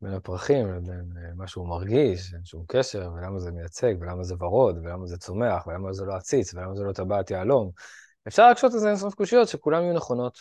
בין 0.02 0.14
הפרחים 0.14 0.74
לבין 0.74 1.12
אה, 1.18 1.34
מה 1.36 1.48
שהוא 1.48 1.68
מרגיש, 1.68 2.34
אין 2.34 2.46
שום 2.46 2.66
קשר, 2.68 3.12
ולמה 3.16 3.40
זה 3.40 3.52
מייצג, 3.52 3.94
ולמה 4.00 4.24
זה 4.24 4.36
ורוד, 4.40 4.78
ולמה 4.78 5.08
זה 5.08 5.18
צומח, 5.18 5.68
ולמה 5.68 5.94
זה 5.94 6.06
לא 6.06 6.16
עציץ, 6.16 6.54
ולמה 6.54 6.76
זה 6.76 6.84
לא 6.84 6.94
טבעת 6.94 7.32
יהלום. 7.32 7.72
אפשר 8.28 8.48
להקשות 8.48 8.74
על 8.74 8.80
זה 8.80 8.90
אינסוף 8.90 9.16
קושיות 9.16 9.48
שכולן 9.48 9.84
יהיו 9.84 9.94
נכונות 9.94 10.40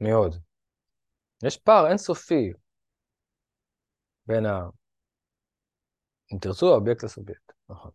מאוד. 0.00 0.36
יש 1.42 1.56
פער 1.56 1.88
אינסופי 1.88 2.52
בין 4.26 4.46
ה... 4.46 4.68
אם 6.32 6.38
תרצו, 6.38 6.72
האובייקט 6.72 7.04
לסובייקט, 7.04 7.52
נכון. 7.68 7.90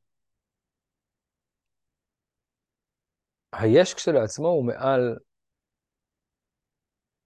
היש 3.59 3.93
כשלעצמו 3.93 4.47
הוא 4.47 4.65
מעל 4.65 5.17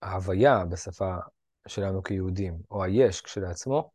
ההוויה 0.01 0.65
בשפה 0.65 1.15
שלנו 1.67 2.03
כיהודים, 2.03 2.57
או 2.71 2.83
היש 2.83 3.21
כשלעצמו, 3.21 3.91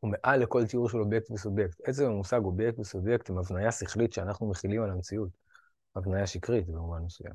הוא 0.00 0.10
מעל 0.10 0.40
לכל 0.40 0.66
תיאור 0.66 0.88
של 0.88 0.98
אובייקט 0.98 1.30
וסובייקט. 1.30 1.80
עצם 1.84 2.04
המושג 2.04 2.40
אובייקט 2.44 2.78
וסובייקט 2.78 3.30
הם 3.30 3.38
הבניה 3.38 3.72
שכלית 3.72 4.12
שאנחנו 4.12 4.50
מחילים 4.50 4.82
על 4.82 4.90
המציאות, 4.90 5.30
הבניה 5.96 6.26
שכלית 6.26 6.66
במובן 6.66 7.02
מסוים. 7.02 7.34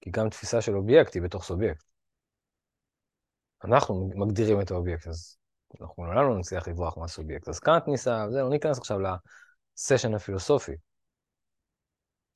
כי 0.00 0.10
גם 0.10 0.28
תפיסה 0.28 0.60
של 0.62 0.76
אובייקט 0.76 1.14
היא 1.14 1.22
בתוך 1.22 1.44
סובייקט. 1.44 1.84
אנחנו 3.64 4.10
מגדירים 4.14 4.60
את 4.60 4.70
האובייקט, 4.70 5.06
אז 5.06 5.36
אנחנו 5.80 6.04
לעולם 6.04 6.28
לא 6.28 6.38
נצליח 6.38 6.68
לברוח 6.68 6.98
מהסובייקט. 6.98 7.48
אז 7.48 7.58
כאן 7.58 7.74
הכניסה, 7.74 8.26
זה, 8.30 8.42
לא 8.42 8.50
ניכנס 8.50 8.78
עכשיו 8.78 8.98
לסשן 9.00 10.14
הפילוסופי. 10.14 10.72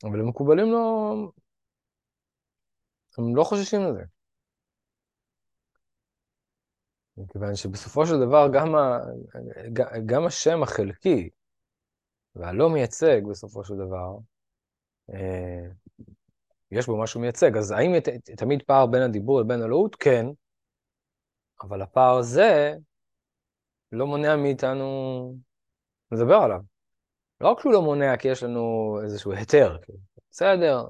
אבל 0.04 0.20
המקובלים 0.20 0.72
לא... 0.72 1.14
הם 3.18 3.36
לא 3.36 3.44
חוששים 3.44 3.80
לזה. 3.80 4.02
מכיוון 7.16 7.54
שבסופו 7.54 8.06
של 8.06 8.14
דבר 8.26 8.48
גם, 8.52 8.74
ה... 8.74 8.98
גם 10.06 10.26
השם 10.26 10.62
החלקי 10.62 11.30
והלא 12.34 12.70
מייצג 12.70 13.20
בסופו 13.30 13.64
של 13.64 13.74
דבר, 13.74 14.18
אה, 15.14 15.70
יש 16.70 16.86
בו 16.86 17.02
משהו 17.02 17.20
מייצג. 17.20 17.56
אז 17.56 17.70
האם 17.70 17.92
תמיד 18.36 18.62
פער 18.62 18.86
בין 18.86 19.02
הדיבור 19.02 19.40
לבין 19.40 19.62
אלוהות? 19.62 19.96
כן, 19.96 20.26
אבל 21.62 21.82
הפער 21.82 22.18
הזה 22.18 22.74
לא 23.92 24.06
מונע 24.06 24.36
מאיתנו 24.36 25.34
לדבר 26.12 26.36
עליו. 26.36 26.60
לא 27.40 27.48
רק 27.48 27.60
שהוא 27.60 27.72
לא 27.72 27.82
מונע 27.82 28.16
כי 28.16 28.28
יש 28.28 28.42
לנו 28.42 28.98
איזשהו 29.04 29.32
היתר, 29.32 29.78
כאילו. 29.82 29.98
בסדר, 30.30 30.84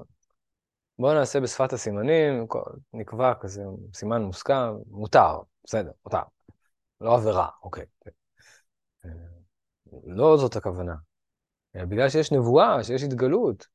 בואו 0.99 1.13
נעשה 1.13 1.39
בשפת 1.39 1.73
הסימנים, 1.73 2.47
נקבע 2.93 3.33
כזה 3.39 3.63
סימן 3.93 4.21
מוסכם, 4.21 4.75
מותר, 4.87 5.39
בסדר, 5.63 5.91
מותר. 6.05 6.21
לא 7.01 7.15
עבירה, 7.15 7.47
אוקיי. 7.63 7.85
אה, 9.05 9.09
לא 10.03 10.37
זאת 10.37 10.55
הכוונה. 10.55 10.95
בגלל 11.75 12.09
שיש 12.09 12.31
נבואה, 12.31 12.83
שיש 12.83 13.03
התגלות, 13.03 13.67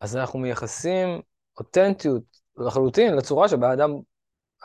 אז 0.00 0.16
אנחנו 0.16 0.38
מייחסים 0.38 1.20
אותנטיות 1.58 2.22
לחלוטין 2.56 3.16
לצורה 3.16 3.48
שבה 3.48 3.72
אדם, 3.72 3.90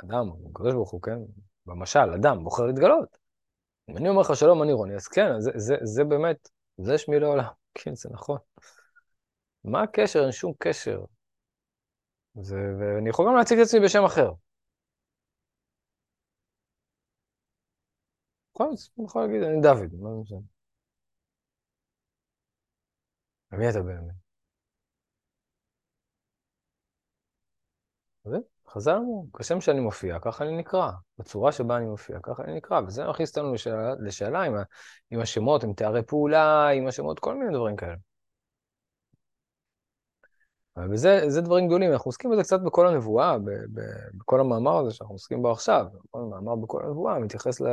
אדם, 0.03 0.29
הקדוש 0.49 0.73
ברוך 0.73 0.91
הוא, 0.91 1.01
כן, 1.01 1.19
במשל, 1.65 1.99
אדם 2.15 2.43
בוחר 2.43 2.65
להתגלות. 2.65 3.17
אם 3.89 3.97
אני 3.97 4.09
אומר 4.09 4.21
לך 4.21 4.35
שלום, 4.35 4.63
אני 4.63 4.73
רוני, 4.73 4.95
אז 4.95 5.07
כן, 5.07 5.39
זה, 5.39 5.51
זה, 5.55 5.75
זה 5.83 6.03
באמת, 6.03 6.49
זה 6.77 6.97
שמי 6.97 7.19
לעולם. 7.19 7.51
כן, 7.73 7.95
זה 7.95 8.09
נכון. 8.13 8.37
מה 9.63 9.83
הקשר? 9.83 10.23
אין 10.23 10.31
שום 10.31 10.53
קשר. 10.59 11.05
זה, 12.41 12.55
ואני 12.79 13.09
יכול 13.09 13.27
גם 13.29 13.35
להציג 13.35 13.59
את 13.59 13.65
עצמי 13.65 13.79
בשם 13.79 14.03
אחר. 14.03 14.31
יכול, 18.55 18.73
יכול 19.05 19.21
להגיד, 19.21 19.43
אני 19.43 19.61
דוד, 19.61 19.93
מה 19.99 20.09
זה 20.09 20.15
משנה? 20.21 20.39
ומי 23.51 23.69
אתה 23.69 23.79
באמת? 23.83 24.15
חז"ל 28.73 28.91
אמרו, 28.91 29.27
כשם 29.33 29.61
שאני 29.61 29.79
מופיע, 29.79 30.19
ככה 30.19 30.43
אני 30.43 30.57
נקרא. 30.57 30.91
בצורה 31.17 31.51
שבה 31.51 31.77
אני 31.77 31.85
מופיע, 31.85 32.19
ככה 32.23 32.43
אני 32.43 32.55
נקרא. 32.55 32.81
וזה 32.87 33.05
מכניס 33.07 33.29
אותנו 33.29 33.53
לשאלה, 33.53 33.93
לשאלה 33.99 34.41
עם, 34.41 34.55
ה, 34.55 34.63
עם 35.11 35.19
השמות, 35.19 35.63
עם 35.63 35.73
תארי 35.73 36.03
פעולה, 36.03 36.69
עם 36.69 36.87
השמות, 36.87 37.19
כל 37.19 37.35
מיני 37.35 37.53
דברים 37.53 37.75
כאלה. 37.75 37.95
וזה 40.91 41.41
דברים 41.41 41.67
גדולים, 41.67 41.91
אנחנו 41.91 42.09
עוסקים 42.09 42.31
בזה 42.31 42.43
קצת 42.43 42.59
בכל 42.59 42.87
הנבואה, 42.87 43.37
ב, 43.37 43.49
ב, 43.49 43.81
בכל 44.13 44.39
המאמר 44.39 44.77
הזה 44.77 44.91
שאנחנו 44.91 45.15
עוסקים 45.15 45.41
בו 45.41 45.51
עכשיו. 45.51 45.85
כל 46.11 46.19
המאמר 46.19 46.55
בכל 46.55 46.83
הנבואה 46.85 47.19
מתייחס 47.19 47.61
ל, 47.61 47.67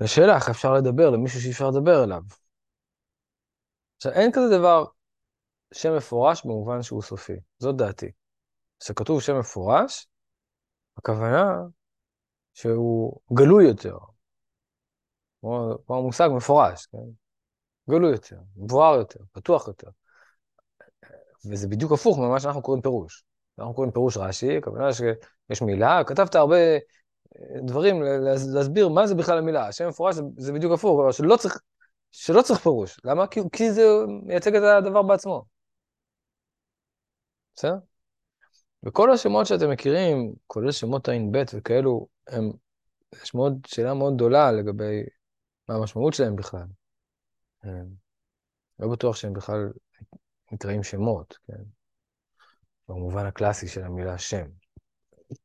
לשאלה 0.00 0.36
איך 0.36 0.48
אפשר 0.48 0.74
לדבר 0.74 1.10
למישהו 1.10 1.40
שאי 1.40 1.50
אפשר 1.50 1.70
לדבר 1.70 2.04
אליו. 2.04 2.22
עכשיו, 3.96 4.12
אין 4.12 4.32
כזה 4.32 4.58
דבר 4.58 4.84
שם 5.74 5.96
מפורש 5.96 6.44
במובן 6.44 6.82
שהוא 6.82 7.02
סופי, 7.02 7.36
זאת 7.58 7.76
דעתי. 7.76 8.10
כשכתוב 8.80 9.22
שם 9.22 9.38
מפורש, 9.38 10.06
הכוונה 10.96 11.54
שהוא 12.54 13.20
גלוי 13.32 13.64
יותר. 13.64 13.96
כמו, 15.40 15.78
המושג 15.88 16.28
מפורש, 16.36 16.86
כן? 16.86 16.98
גלוי 17.90 18.12
יותר, 18.12 18.36
מבואר 18.56 18.94
יותר, 18.94 19.20
פתוח 19.32 19.68
יותר. 19.68 19.88
וזה 21.50 21.68
בדיוק 21.68 21.92
הפוך 21.92 22.18
ממה 22.18 22.40
שאנחנו 22.40 22.62
קוראים 22.62 22.82
פירוש. 22.82 23.24
אנחנו 23.58 23.74
קוראים 23.74 23.92
פירוש 23.92 24.16
רש"י, 24.16 24.56
הכוונה 24.56 24.92
שיש 24.92 25.62
מילה, 25.62 26.02
כתבת 26.06 26.34
הרבה 26.34 26.56
אה, 26.56 26.80
דברים 27.66 28.02
להסביר 28.54 28.88
מה 28.88 29.06
זה 29.06 29.14
בכלל 29.14 29.38
המילה. 29.38 29.68
השם 29.68 29.88
מפורש 29.88 30.16
זה, 30.36 30.52
בדיוק 30.52 30.72
הפוך, 30.72 31.00
אבל 31.00 31.12
שלא 31.12 31.36
צריך, 31.36 31.58
שלא 32.12 32.42
צריך 32.42 32.60
פירוש. 32.60 33.00
למה? 33.04 33.26
כי, 33.26 33.40
כי 33.52 33.72
זה 33.72 33.82
מייצג 34.22 34.56
את 34.56 34.62
הדבר 34.62 35.02
בעצמו. 35.02 35.44
בסדר? 37.56 37.93
וכל 38.86 39.12
השמות 39.12 39.46
שאתם 39.46 39.70
מכירים, 39.70 40.34
כולל 40.46 40.72
שמות 40.72 41.08
ע"ב 41.08 41.36
וכאלו, 41.54 42.08
הם, 42.26 42.50
יש 43.22 43.34
מאוד, 43.34 43.58
שאלה 43.66 43.94
מאוד 43.94 44.14
גדולה 44.14 44.52
לגבי 44.52 45.02
מה 45.68 45.74
המשמעות 45.74 46.14
שלהם 46.14 46.36
בכלל. 46.36 46.66
לא 48.78 48.88
בטוח 48.92 49.16
שהם 49.16 49.32
בכלל 49.32 49.72
נקראים 50.52 50.82
שמות, 50.82 51.38
כן? 51.46 51.62
במובן 52.88 53.26
הקלאסי 53.26 53.68
של 53.68 53.84
המילה 53.84 54.18
שם. 54.18 54.46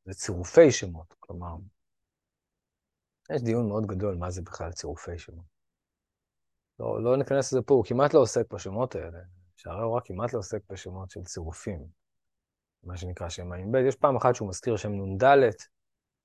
זה 0.05 0.13
צירופי 0.13 0.71
שמות, 0.71 1.13
כלומר, 1.19 1.55
יש 3.31 3.41
דיון 3.41 3.67
מאוד 3.67 3.85
גדול 3.85 4.15
מה 4.15 4.31
זה 4.31 4.41
בכלל 4.41 4.71
צירופי 4.71 5.19
שמות. 5.19 5.45
לא, 6.79 7.03
לא 7.03 7.17
ניכנס 7.17 7.53
לזה 7.53 7.61
פה, 7.61 7.73
הוא 7.73 7.85
כמעט 7.85 8.13
לא 8.13 8.19
עוסק 8.19 8.53
בשמות 8.53 8.95
האלה. 8.95 9.19
שהרי 9.57 9.81
הוא 9.81 9.97
רק 9.97 10.03
כמעט 10.05 10.33
לא 10.33 10.39
עוסק 10.39 10.61
בשמות 10.69 11.09
של 11.09 11.23
צירופים. 11.23 11.87
מה 12.83 12.97
שנקרא 12.97 13.29
שם 13.29 13.53
ע"ב, 13.53 13.75
יש 13.75 13.95
פעם 13.95 14.15
אחת 14.15 14.35
שהוא 14.35 14.49
מזכיר 14.49 14.77
שם 14.77 14.91
נ"ד, 14.91 15.23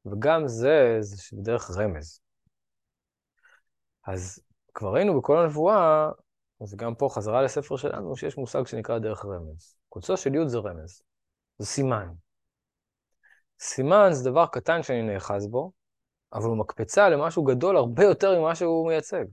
וגם 0.07 0.49
זה, 0.49 0.97
זה 1.01 1.37
בדרך 1.37 1.71
רמז. 1.71 2.21
אז 4.07 4.38
כבר 4.75 4.95
ראינו 4.95 5.19
בכל 5.21 5.38
הנבואה, 5.38 6.11
וגם 6.73 6.95
פה 6.95 7.09
חזרה 7.11 7.43
לספר 7.43 7.77
שלנו, 7.77 8.17
שיש 8.17 8.37
מושג 8.38 8.67
שנקרא 8.67 8.99
דרך 8.99 9.25
רמז. 9.25 9.77
קוצו 9.88 10.17
של 10.17 10.35
י' 10.35 10.49
זה 10.49 10.59
רמז, 10.59 11.03
זה 11.59 11.67
סימן. 11.67 12.09
סימן 13.61 14.09
זה 14.12 14.31
דבר 14.31 14.47
קטן 14.47 14.83
שאני 14.83 15.03
נאחז 15.03 15.47
בו, 15.47 15.73
אבל 16.33 16.45
הוא 16.45 16.59
מקפצה 16.59 17.09
למשהו 17.09 17.45
גדול 17.45 17.77
הרבה 17.77 18.05
יותר 18.05 18.40
ממה 18.40 18.55
שהוא 18.55 18.88
מייצג. 18.88 19.25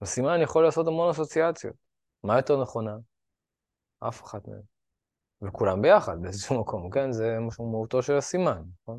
בסימן 0.00 0.40
יכול 0.40 0.64
לעשות 0.64 0.86
המון 0.86 1.10
אסוציאציות. 1.10 1.76
מה 2.24 2.36
יותר 2.36 2.62
נכונה? 2.62 2.96
אף 4.08 4.22
אחת 4.22 4.48
מהן. 4.48 4.71
וכולם 5.42 5.82
ביחד 5.82 6.22
באיזשהו 6.22 6.58
מקום, 6.60 6.90
כן? 6.90 7.12
זה 7.12 7.38
משמעותו 7.40 8.02
של 8.02 8.16
הסימן, 8.16 8.62
נכון? 8.82 8.98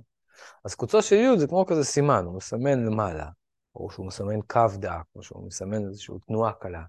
אז 0.66 0.76
קוצו 0.76 1.02
של 1.02 1.16
י' 1.16 1.40
זה 1.40 1.48
כמו 1.48 1.66
כזה 1.66 1.84
סימן, 1.84 2.26
הוא 2.26 2.36
מסמן 2.36 2.86
למעלה, 2.86 3.30
או 3.76 3.92
שהוא 3.92 4.08
מסמן 4.08 4.42
קו 4.48 4.68
דק, 4.80 5.04
או 5.16 5.24
שהוא 5.24 5.48
מסמן 5.48 5.88
איזושהי 5.88 6.16
תנועה 6.28 6.54
קלה. 6.54 6.84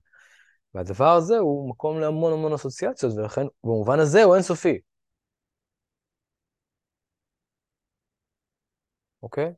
והדבר 0.75 1.13
הזה 1.13 1.39
הוא 1.39 1.71
מקום 1.71 2.01
להמון 2.01 2.33
המון 2.33 2.53
אסוציאציות, 2.53 3.15
ולכן 3.17 3.47
במובן 3.65 4.01
הזה 4.01 4.23
הוא 4.23 4.35
אינסופי. 4.35 4.79
אוקיי? 9.23 9.53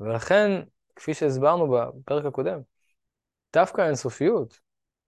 ולכן, 0.00 0.50
כפי 0.96 1.14
שהסברנו 1.14 1.70
בפרק 1.70 2.24
הקודם, 2.24 2.60
דווקא 3.52 3.80
האינסופיות 3.80 4.60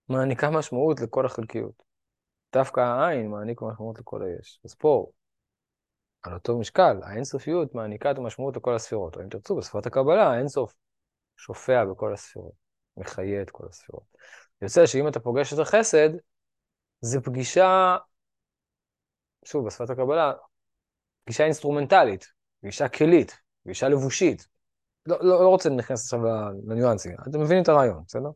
מעניקה 0.08 0.50
משמעות 0.50 1.00
לכל 1.00 1.26
החלקיות. 1.26 1.85
דווקא 2.56 2.80
העין 2.80 3.30
מעניק 3.30 3.62
משמעות 3.62 3.98
לכל 3.98 4.22
היש. 4.22 4.60
אז 4.64 4.74
פה, 4.74 5.06
על 6.22 6.34
אותו 6.34 6.58
משקל, 6.58 6.96
האינסופיות 7.02 7.74
מעניקה 7.74 8.10
את 8.10 8.18
המשמעות 8.18 8.56
לכל 8.56 8.74
הספירות. 8.74 9.16
או 9.16 9.22
אם 9.22 9.28
תרצו, 9.28 9.56
בשפת 9.56 9.86
הקבלה, 9.86 10.30
האינסוף 10.32 10.74
שופע 11.36 11.84
בכל 11.84 12.12
הספירות, 12.12 12.52
מחיה 12.96 13.42
את 13.42 13.50
כל 13.50 13.66
הספירות. 13.68 14.04
יוצא 14.62 14.86
שאם 14.86 15.08
אתה 15.08 15.20
פוגש 15.20 15.52
את 15.52 15.58
החסד, 15.58 16.08
זה 17.00 17.20
פגישה, 17.20 17.96
שוב, 19.44 19.66
בשפת 19.66 19.90
הקבלה, 19.90 20.32
פגישה 21.24 21.44
אינסטרומנטלית, 21.44 22.26
פגישה 22.60 22.88
כלית, 22.88 23.40
פגישה 23.64 23.88
לבושית. 23.88 24.48
לא, 25.06 25.16
לא, 25.20 25.44
לא 25.44 25.48
רוצה 25.48 25.68
להיכנס 25.68 26.04
עכשיו 26.04 26.20
לניואנסים, 26.66 27.16
אתם 27.28 27.40
מבינים 27.40 27.62
את 27.62 27.68
הרעיון, 27.68 28.02
בסדר? 28.06 28.30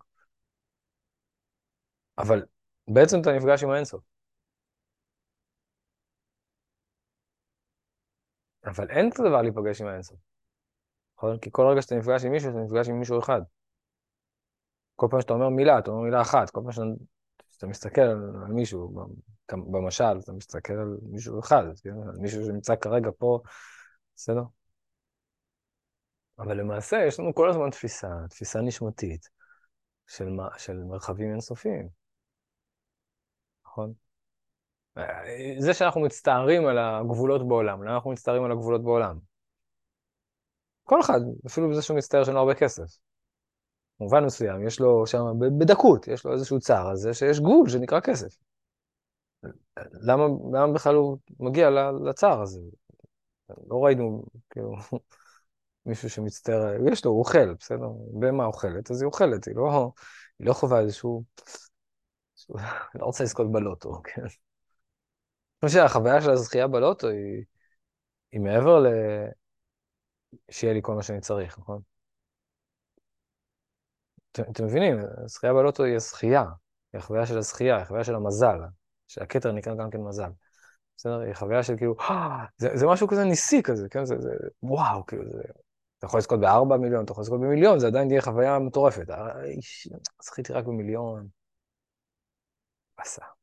אבל 2.19 2.47
בעצם 2.89 3.21
אתה 3.21 3.33
נפגש 3.33 3.63
עם 3.63 3.71
האינסוף. 3.71 4.10
אבל 8.65 8.91
אין 8.91 9.11
כזה 9.11 9.29
דבר 9.29 9.43
להיפגש 9.43 9.81
עם 9.81 9.87
האינסוף. 9.87 10.19
נכון? 11.17 11.39
כי 11.39 11.51
כל 11.53 11.67
רגע 11.73 11.83
שאתה 11.83 11.95
נפגש 11.95 12.25
עם 12.25 12.33
מישהו, 12.33 12.51
אתה 12.51 12.59
נפגש 12.59 12.89
עם 12.89 12.99
מישהו 12.99 13.19
אחד. 13.19 13.41
כל 14.97 15.07
פעם 15.11 15.21
שאתה 15.21 15.33
אומר 15.33 15.49
מילה, 15.49 15.79
אתה 15.79 15.91
אומר 15.91 16.03
מילה 16.03 16.23
אחת. 16.23 16.51
כל 16.51 16.61
פעם 16.63 16.73
שאתה, 17.53 17.67
מסתכל 17.67 18.01
על, 18.01 18.33
על 18.45 18.53
מישהו, 18.53 19.07
במשל, 19.53 20.19
אתה 20.25 20.33
מסתכל 20.33 20.73
על 20.73 20.99
מישהו 21.03 21.41
אחד, 21.41 21.63
כן? 21.83 22.09
על 22.09 22.17
מישהו 22.19 22.45
שנמצא 22.45 22.77
כרגע 22.77 23.11
פה, 23.19 23.41
בסדר? 24.17 24.43
אבל 26.39 26.61
למעשה 26.61 26.97
יש 27.07 27.21
לנו 27.21 27.35
כל 27.35 27.51
הזמן 27.51 27.71
תפיסה, 27.71 28.09
תפיסה 28.31 28.61
נשמתית, 28.61 29.29
של, 30.07 30.29
של 30.59 30.77
מרחבים 30.77 31.31
אינסופיים, 31.31 31.89
נכון? 33.67 33.93
זה 35.59 35.75
שאנחנו 35.75 36.01
מצטערים 36.01 36.67
על 36.67 36.79
הגבולות 36.79 37.49
בעולם, 37.49 37.83
למה 37.83 37.95
אנחנו 37.95 38.11
מצטערים 38.11 38.45
על 38.45 38.53
הגבולות 38.53 38.85
בעולם? 38.85 39.19
כל 40.85 41.01
אחד, 41.01 41.21
אפילו 41.47 41.71
בזה 41.71 41.83
שהוא 41.83 41.97
מצטער 41.97 42.25
שאין 42.25 42.35
לו 42.35 42.41
הרבה 42.41 42.55
כסף. 42.55 42.99
במובן 44.01 44.25
מסוים, 44.25 44.67
יש 44.67 44.81
לו 44.81 45.07
שם, 45.07 45.25
בדקות, 45.59 46.09
יש 46.09 46.25
לו 46.25 46.33
איזשהו 46.33 46.61
צער 46.61 46.89
על 46.89 46.97
זה 46.97 47.15
שיש 47.15 47.41
גבול 47.41 47.69
שנקרא 47.69 48.01
כסף. 48.01 48.37
למה, 49.93 50.25
למה 50.53 50.73
בכלל 50.73 50.95
הוא 50.95 51.19
מגיע 51.41 51.71
לצער 52.09 52.43
הזה? 52.43 52.61
לא 53.69 53.85
ראינו, 53.85 54.25
כאילו, 54.51 54.75
מישהו 55.87 56.11
שמצטער, 56.11 56.89
יש 56.93 57.05
לו, 57.05 57.11
הוא 57.11 57.19
אוכל, 57.19 57.55
בסדר? 57.55 57.89
בהמה 58.21 58.47
אוכלת, 58.47 58.91
אז 58.91 59.03
היא 59.03 59.07
אוכלת, 59.07 59.45
היא 59.45 59.57
לא, 59.57 59.93
היא 60.39 60.47
לא 60.47 60.53
חווה 60.53 60.81
איזשהו... 60.81 61.25
לא 62.95 63.05
רוצה 63.05 63.25
לזכות 63.25 63.53
בלוטו, 63.53 64.03
כן? 64.05 64.23
כמו 65.61 65.69
שהחוויה 65.69 66.21
של 66.23 66.31
הזכייה 66.31 66.69
בלוטו 66.69 67.09
היא, 67.09 67.45
היא 68.33 68.41
מעבר 68.41 68.79
ל... 68.79 68.87
שיהיה 70.51 70.75
לי 70.75 70.81
כל 70.83 70.95
מה 70.95 71.03
שאני 71.03 71.21
צריך, 71.21 71.59
נכון? 71.59 71.81
אתם, 74.33 74.43
אתם 74.53 74.65
מבינים, 74.65 74.99
הזכייה 75.25 75.53
בלוטו 75.53 75.85
היא 75.85 75.97
הזכייה, 75.97 76.45
היא 76.93 76.99
החוויה 76.99 77.27
של 77.27 77.39
הזכייה, 77.39 77.77
היא 77.77 77.83
החוויה 77.83 78.05
של 78.05 78.15
המזל, 78.15 78.59
שהכתר 79.09 79.53
נקרא 79.53 79.75
גם 79.75 79.91
כן 79.91 80.01
מזל. 80.01 80.31
בסדר? 80.97 81.21
היא 81.21 81.35
חוויה 81.35 81.63
של 81.63 81.77
כאילו, 81.77 81.95
זה, 82.57 82.69
זה 82.75 82.87
משהו 82.87 83.09
כזה 83.09 83.25
ניסי 83.25 83.63
כזה, 83.63 83.89
כן? 83.89 84.05
זה, 84.05 84.15
זה 84.19 84.31
וואו, 84.63 85.07
כאילו, 85.07 85.31
זה... 85.31 85.43
אתה 85.99 86.07
יכול 86.07 86.19
לזכות 86.19 86.41
בארבע 86.41 86.77
מיליון, 86.77 87.05
אתה 87.05 87.13
יכול 87.13 87.23
לזכות 87.23 87.41
במיליון, 87.41 87.79
זה 87.79 87.87
עדיין 87.87 88.09
תהיה 88.09 88.23
חוויה 88.23 88.59
מטורפת. 88.59 89.07
זכיתי 90.23 90.53
רק 90.53 90.65
במיליון. 90.65 91.29
עשה. 92.97 93.40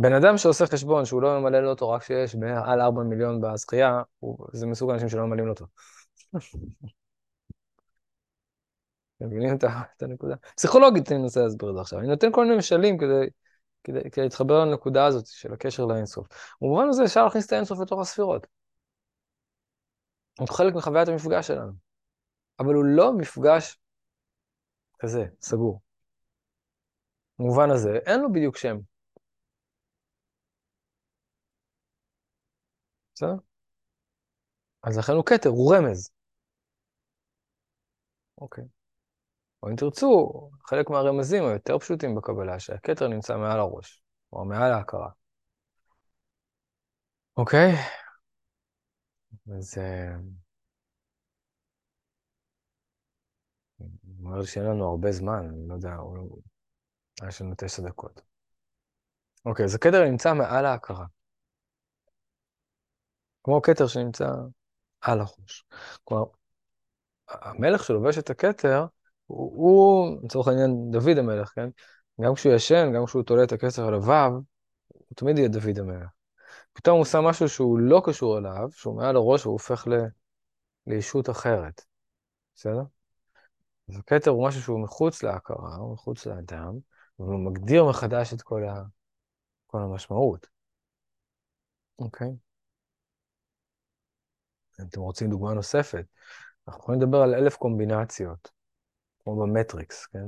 בן 0.00 0.12
אדם 0.12 0.38
שעושה 0.38 0.66
חשבון 0.66 1.04
שהוא 1.04 1.22
לא 1.22 1.40
ממלא 1.40 1.60
לוטו 1.60 1.90
רק 1.90 2.02
כשיש 2.02 2.34
מעל 2.34 2.80
4 2.80 3.02
מיליון 3.02 3.40
בזכייה, 3.40 4.02
זה 4.52 4.66
מסוג 4.66 4.90
האנשים 4.90 5.08
שלא 5.08 5.26
ממלאים 5.26 5.46
לוטו. 5.46 5.66
אתם 9.16 9.26
מבינים 9.26 9.56
את 9.96 10.02
הנקודה? 10.02 10.34
פסיכולוגית 10.56 11.12
אני 11.12 11.20
מנסה 11.20 11.40
להסביר 11.40 11.70
את 11.70 11.74
זה 11.74 11.80
עכשיו. 11.80 11.98
אני 11.98 12.08
נותן 12.08 12.32
כל 12.32 12.44
מיני 12.44 12.56
משלים 12.56 12.98
כדי, 12.98 13.26
כדי, 13.84 14.10
כדי 14.10 14.24
להתחבר 14.24 14.64
לנקודה 14.64 15.06
הזאת 15.06 15.26
של 15.26 15.52
הקשר 15.52 15.84
לאינסוף. 15.84 16.26
במובן 16.60 16.88
הזה 16.88 17.04
אפשר 17.04 17.24
להכניס 17.24 17.46
את 17.46 17.52
האינסוף 17.52 17.80
לתוך 17.80 18.00
הספירות. 18.00 18.46
הוא 20.38 20.48
חלק 20.48 20.74
מחוויית 20.74 21.08
המפגש 21.08 21.46
שלנו. 21.46 21.72
אבל 22.58 22.74
הוא 22.74 22.84
לא 22.84 23.12
מפגש 23.12 23.78
כזה, 24.98 25.24
סגור. 25.40 25.80
במובן 27.38 27.70
הזה, 27.70 27.98
אין 28.06 28.20
לו 28.20 28.32
בדיוק 28.32 28.56
שם. 28.56 28.89
בסדר? 33.20 33.36
אז 34.82 34.98
לכן 34.98 35.12
הוא 35.12 35.24
כתר, 35.26 35.48
הוא 35.48 35.74
רמז. 35.74 36.10
אוקיי. 38.38 38.64
או 39.62 39.68
אם 39.70 39.76
תרצו, 39.76 40.50
חלק 40.64 40.90
מהרמזים 40.90 41.44
היותר 41.44 41.78
פשוטים 41.78 42.14
בקבלה, 42.14 42.60
שהכתר 42.60 43.08
נמצא 43.08 43.36
מעל 43.36 43.58
הראש, 43.58 44.02
או 44.32 44.44
מעל 44.44 44.72
ההכרה. 44.72 45.10
אוקיי? 47.36 47.72
אז... 49.56 49.78
אומר 54.18 54.38
לי 54.38 54.46
שאין 54.46 54.64
לנו 54.64 54.90
הרבה 54.90 55.12
זמן, 55.12 55.48
אני 55.48 55.68
לא 55.68 55.74
יודע, 55.74 55.96
יש 57.28 57.42
לנו 57.42 57.54
תשע 57.58 57.82
דקות. 57.82 58.22
אוקיי, 59.44 59.64
אז 59.64 59.74
הכתר 59.74 60.04
נמצא 60.04 60.34
מעל 60.34 60.66
ההכרה. 60.66 61.06
כמו 63.44 63.62
כתר 63.62 63.86
שנמצא 63.86 64.28
על 65.00 65.20
החוש. 65.20 65.64
כלומר, 66.04 66.24
המלך 67.28 67.84
שלובש 67.84 68.18
את 68.18 68.30
הכתר, 68.30 68.84
הוא, 69.26 70.18
לצורך 70.24 70.48
העניין, 70.48 70.90
דוד 70.90 71.18
המלך, 71.18 71.52
כן? 71.54 71.68
גם 72.20 72.34
כשהוא 72.34 72.54
ישן, 72.54 72.92
גם 72.94 73.06
כשהוא 73.06 73.22
תולה 73.22 73.44
את 73.44 73.52
הכתר 73.52 73.86
על 73.86 73.94
הוו, 73.94 74.42
הוא 74.88 75.16
תמיד 75.16 75.38
יהיה 75.38 75.48
דוד 75.48 75.78
המלך. 75.78 76.08
פתאום 76.72 76.96
הוא 76.96 77.04
שם 77.04 77.24
משהו 77.24 77.48
שהוא 77.48 77.78
לא 77.78 78.02
קשור 78.04 78.38
אליו, 78.38 78.68
שהוא 78.72 78.96
מעל 78.96 79.16
הראש 79.16 79.46
והוא 79.46 79.52
הופך 79.52 79.88
ל... 79.88 79.92
לישות 80.86 81.30
אחרת. 81.30 81.84
בסדר? 82.54 82.82
אז 83.88 83.98
הכתר 83.98 84.30
הוא 84.30 84.48
משהו 84.48 84.62
שהוא 84.62 84.82
מחוץ 84.82 85.22
להכרה, 85.22 85.76
הוא 85.76 85.94
מחוץ 85.94 86.26
לאדם, 86.26 86.78
והוא 87.18 87.50
מגדיר 87.50 87.84
מחדש 87.84 88.32
את 88.34 88.42
כל, 88.42 88.64
ה... 88.64 88.82
כל 89.66 89.78
המשמעות. 89.78 90.46
אוקיי? 91.98 92.28
Okay. 92.28 92.49
אתם 94.88 95.00
רוצים 95.00 95.30
דוגמה 95.30 95.54
נוספת, 95.54 96.04
אנחנו 96.68 96.82
יכולים 96.82 97.00
לדבר 97.00 97.18
על 97.18 97.34
אלף 97.34 97.56
קומבינציות, 97.56 98.50
כמו 99.24 99.36
במטריקס, 99.36 100.06
כן? 100.06 100.26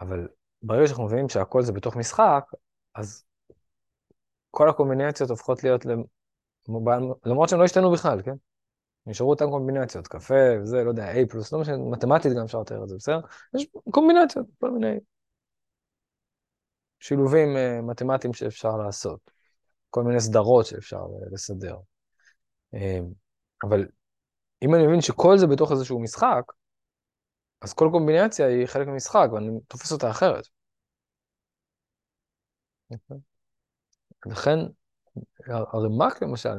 אבל 0.00 0.28
ברגע 0.62 0.86
שאנחנו 0.86 1.04
מבינים 1.04 1.28
שהכל 1.28 1.62
זה 1.62 1.72
בתוך 1.72 1.96
משחק, 1.96 2.44
אז 2.94 3.24
כל 4.50 4.68
הקומבינציות 4.68 5.30
הופכות 5.30 5.64
להיות, 5.64 5.86
למובן, 6.68 7.02
למרות 7.24 7.48
שהן 7.48 7.58
לא 7.58 7.64
השתנו 7.64 7.92
בכלל, 7.92 8.22
כן? 8.22 8.34
נשארו 9.06 9.30
אותן 9.30 9.50
קומבינציות, 9.50 10.08
קפה 10.08 10.60
וזה, 10.62 10.84
לא 10.84 10.90
יודע, 10.90 11.12
A 11.12 11.16
פלוס, 11.30 11.52
לא 11.52 11.60
משנה, 11.60 11.76
מתמטית 11.76 12.32
גם 12.32 12.44
אפשר 12.44 12.60
לתאר 12.60 12.82
את 12.82 12.88
זה, 12.88 12.96
בסדר? 12.96 13.20
יש 13.56 13.66
קומבינציות, 13.90 14.46
כל 14.58 14.70
מיני 14.70 14.96
שילובים 17.00 17.56
אה, 17.56 17.80
מתמטיים 17.82 18.32
שאפשר 18.34 18.76
לעשות, 18.76 19.30
כל 19.90 20.02
מיני 20.02 20.20
סדרות 20.20 20.66
שאפשר 20.66 21.02
לסדר. 21.32 21.76
אה, 23.64 23.68
אבל 23.68 23.88
אם 24.62 24.74
אני 24.74 24.86
מבין 24.86 25.00
שכל 25.00 25.38
זה 25.38 25.46
בתוך 25.46 25.72
איזשהו 25.72 26.02
משחק, 26.02 26.52
אז 27.60 27.74
כל 27.74 27.88
קומבינציה 27.92 28.46
היא 28.46 28.66
חלק 28.66 28.86
ממשחק, 28.86 29.28
ואני 29.32 29.60
תופס 29.68 29.92
אותה 29.92 30.10
אחרת. 30.10 30.48
לכן, 34.26 34.58
הרמ"ק 35.48 36.22
למשל, 36.22 36.58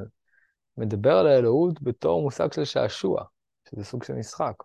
מדבר 0.78 1.12
על 1.12 1.28
האלוהות 1.28 1.82
בתור 1.82 2.22
מושג 2.22 2.54
של 2.54 2.66
שעשוע, 2.66 3.24
שזה 3.70 3.84
סוג 3.84 4.04
של 4.04 4.14
משחק. 4.14 4.64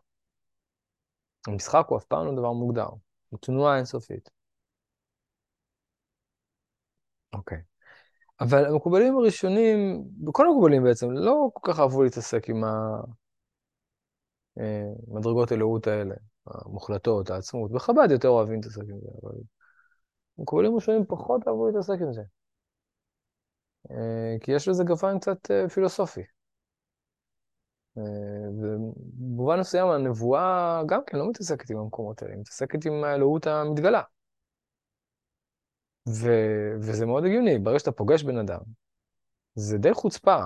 המשחק 1.47 1.85
הוא 1.89 1.99
אף 1.99 2.05
פעם 2.05 2.27
לא 2.27 2.33
דבר 2.33 2.53
מוגדר, 2.53 2.89
הוא 3.29 3.39
תנועה 3.41 3.77
אינסופית. 3.77 4.31
אוקיי. 7.33 7.74
אבל 8.41 8.65
המקובלים 8.67 9.17
הראשונים, 9.17 10.05
כל 10.33 10.47
המקובלים 10.47 10.85
בעצם, 10.85 11.11
לא 11.11 11.51
כל 11.53 11.73
כך 11.73 11.81
אהבו 11.81 12.03
להתעסק 12.03 12.49
עם 12.49 12.65
המדרגות 14.57 15.53
אה, 15.53 15.57
אלוהות 15.57 15.87
האלה, 15.87 16.15
המוחלטות, 16.47 17.31
העצמות. 17.31 17.71
בחב"ד 17.73 18.11
יותר 18.11 18.29
אוהבים 18.29 18.55
להתעסק 18.55 18.83
עם 18.83 19.01
זה, 19.01 19.09
אבל 19.23 19.33
המקובלים 20.39 20.73
הראשונים 20.73 21.05
פחות 21.09 21.49
אהבו 21.49 21.67
להתעסק 21.67 21.97
עם 22.01 22.13
זה. 22.13 22.23
אה, 23.91 24.37
כי 24.41 24.53
יש 24.53 24.69
לזה 24.69 24.85
גוון 24.85 25.19
קצת 25.19 25.51
אה, 25.51 25.69
פילוסופי. 25.69 26.23
ובמובן 28.61 29.61
מסוים 29.61 29.89
הנבואה 29.89 30.83
גם 30.87 31.01
כן 31.07 31.19
לא 31.19 31.29
מתעסקת 31.29 31.71
עם 31.71 31.79
המקומות 31.79 32.23
האלה, 32.23 32.35
היא 32.35 32.41
מתעסקת 32.41 32.87
עם 32.87 33.05
האלוהות 33.05 33.47
המתגלה. 33.47 34.03
ו... 36.09 36.29
וזה 36.81 37.07
מאוד 37.07 37.25
הגיוני, 37.25 37.59
ברגע 37.59 37.79
שאתה 37.79 37.93
פוגש 37.93 38.23
בן 38.23 38.39
אדם, 38.39 38.61
זה 39.55 39.79
די 39.79 39.95
חוצפה 39.95 40.39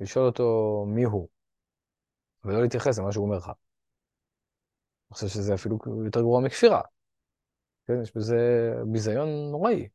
לשאול 0.00 0.26
אותו 0.26 0.84
מי 0.88 1.04
הוא, 1.04 1.28
ולא 2.44 2.62
להתייחס 2.62 2.98
למה 2.98 3.12
שהוא 3.12 3.24
אומר 3.24 3.36
לך. 3.36 3.46
אני 3.48 3.54
חושב 5.14 5.28
שזה 5.28 5.54
אפילו 5.54 5.78
יותר 6.04 6.20
גרוע 6.20 6.40
מכפירה. 6.40 6.80
כן, 7.86 8.02
יש 8.02 8.16
בזה 8.16 8.36
ביזיון 8.92 9.28
נוראי. 9.50 9.88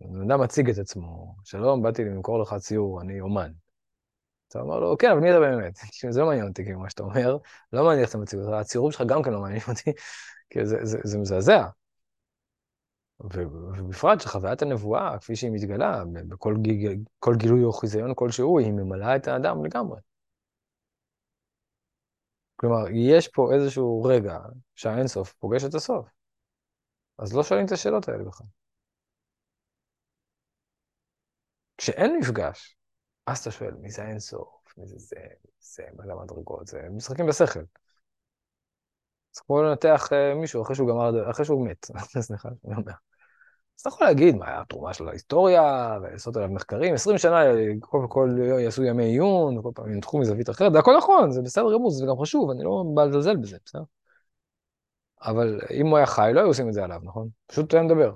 בן 0.00 0.30
אדם 0.30 0.40
מציג 0.40 0.70
את 0.70 0.78
עצמו, 0.78 1.34
שלום, 1.44 1.82
באתי 1.82 2.04
למכור 2.04 2.42
לך 2.42 2.54
ציור, 2.54 3.00
אני 3.00 3.20
אומן. 3.20 3.52
אתה 4.48 4.60
אומר 4.60 4.80
לו, 4.80 4.96
כן, 4.98 5.10
אבל 5.10 5.20
מי 5.20 5.30
אתה 5.30 5.40
באמת? 5.40 5.78
זה 6.10 6.20
לא 6.20 6.26
מעניין 6.26 6.48
אותי, 6.48 6.64
כאילו, 6.64 6.80
מה 6.80 6.90
שאתה 6.90 7.02
אומר, 7.02 7.38
לא 7.72 7.84
מעניין 7.84 8.02
איך 8.02 8.10
אתה 8.10 8.18
מציג 8.18 8.38
אותך, 8.38 8.52
הציורים 8.52 8.92
שלך 8.92 9.02
גם 9.06 9.22
כן 9.22 9.30
לא 9.30 9.40
מעניין 9.40 9.62
אותי, 9.68 9.92
כי 10.50 10.58
זה 11.04 11.18
מזעזע. 11.18 11.66
ובפרט 13.32 14.20
שחוויית 14.20 14.62
הנבואה, 14.62 15.18
כפי 15.18 15.36
שהיא 15.36 15.50
מתגלה, 15.50 16.04
בכל 16.28 16.54
גיל, 16.62 16.98
כל 17.18 17.34
גילוי 17.36 17.64
או 17.64 17.72
חיזיון 17.72 18.12
כלשהו, 18.14 18.58
היא 18.58 18.72
ממלאה 18.72 19.16
את 19.16 19.28
האדם 19.28 19.64
לגמרי. 19.64 20.00
כלומר, 22.56 22.84
יש 22.92 23.28
פה 23.28 23.54
איזשהו 23.54 24.02
רגע 24.02 24.38
שהאינסוף 24.74 25.32
פוגש 25.32 25.64
את 25.64 25.74
הסוף. 25.74 26.08
אז 27.18 27.34
לא 27.36 27.42
שואלים 27.42 27.66
את 27.66 27.72
השאלות 27.72 28.08
האלה 28.08 28.24
בכלל. 28.24 28.46
כשאין 31.78 32.16
מפגש, 32.18 32.76
אז 33.26 33.38
אתה 33.38 33.50
שואל, 33.50 33.74
מי 33.74 33.90
זה 33.90 34.02
האינסוף? 34.04 34.74
מי 34.78 34.86
זה 34.86 34.98
זה? 34.98 35.16
זה, 35.60 35.82
מה 35.96 36.06
זה 36.06 36.12
המדרגות? 36.12 36.66
זה 36.66 36.82
משחקים 36.90 37.26
בשכל. 37.26 37.60
זה 39.32 39.40
כמו 39.46 39.62
לנתח 39.62 40.08
אה, 40.12 40.34
מישהו 40.34 40.62
אחרי 40.62 40.76
שהוא 40.76 40.88
גמר, 40.88 41.30
אחרי 41.30 41.44
שהוא 41.44 41.68
מת, 41.68 41.86
סליחה, 42.26 42.48
אני 42.48 42.74
אומר. 42.76 42.92
אז 43.76 43.80
אתה 43.80 43.88
יכול 43.88 44.06
להגיד 44.06 44.36
מה 44.36 44.60
התרומה 44.60 44.94
של 44.94 45.08
ההיסטוריה, 45.08 45.98
ולעשות 46.02 46.36
עליו 46.36 46.48
מחקרים, 46.48 46.94
20 46.94 47.18
שנה 47.18 47.40
כל, 47.80 48.06
כל 48.08 48.28
יעשו 48.60 48.84
ימי 48.84 49.04
עיון, 49.04 49.58
וכל 49.58 49.70
פעם 49.74 49.92
ינתחו 49.92 50.18
מזווית 50.18 50.50
אחרת, 50.50 50.72
זה 50.72 50.78
הכל 50.78 50.96
נכון, 50.98 51.30
זה 51.30 51.42
בסדר 51.42 51.72
גמור, 51.74 51.90
זה 51.90 52.06
גם 52.08 52.22
חשוב, 52.22 52.50
אני 52.50 52.64
לא 52.64 52.84
בא 52.94 53.04
לזלזל 53.04 53.36
בזה, 53.36 53.56
בסדר? 53.64 53.82
אבל 55.22 55.60
אם 55.70 55.86
הוא 55.86 55.96
היה 55.96 56.06
חי, 56.06 56.30
לא 56.34 56.40
היו 56.40 56.48
עושים 56.48 56.68
את 56.68 56.72
זה 56.72 56.84
עליו, 56.84 57.00
נכון? 57.02 57.28
פשוט 57.46 57.74
היה 57.74 57.82
מדבר. 57.82 58.14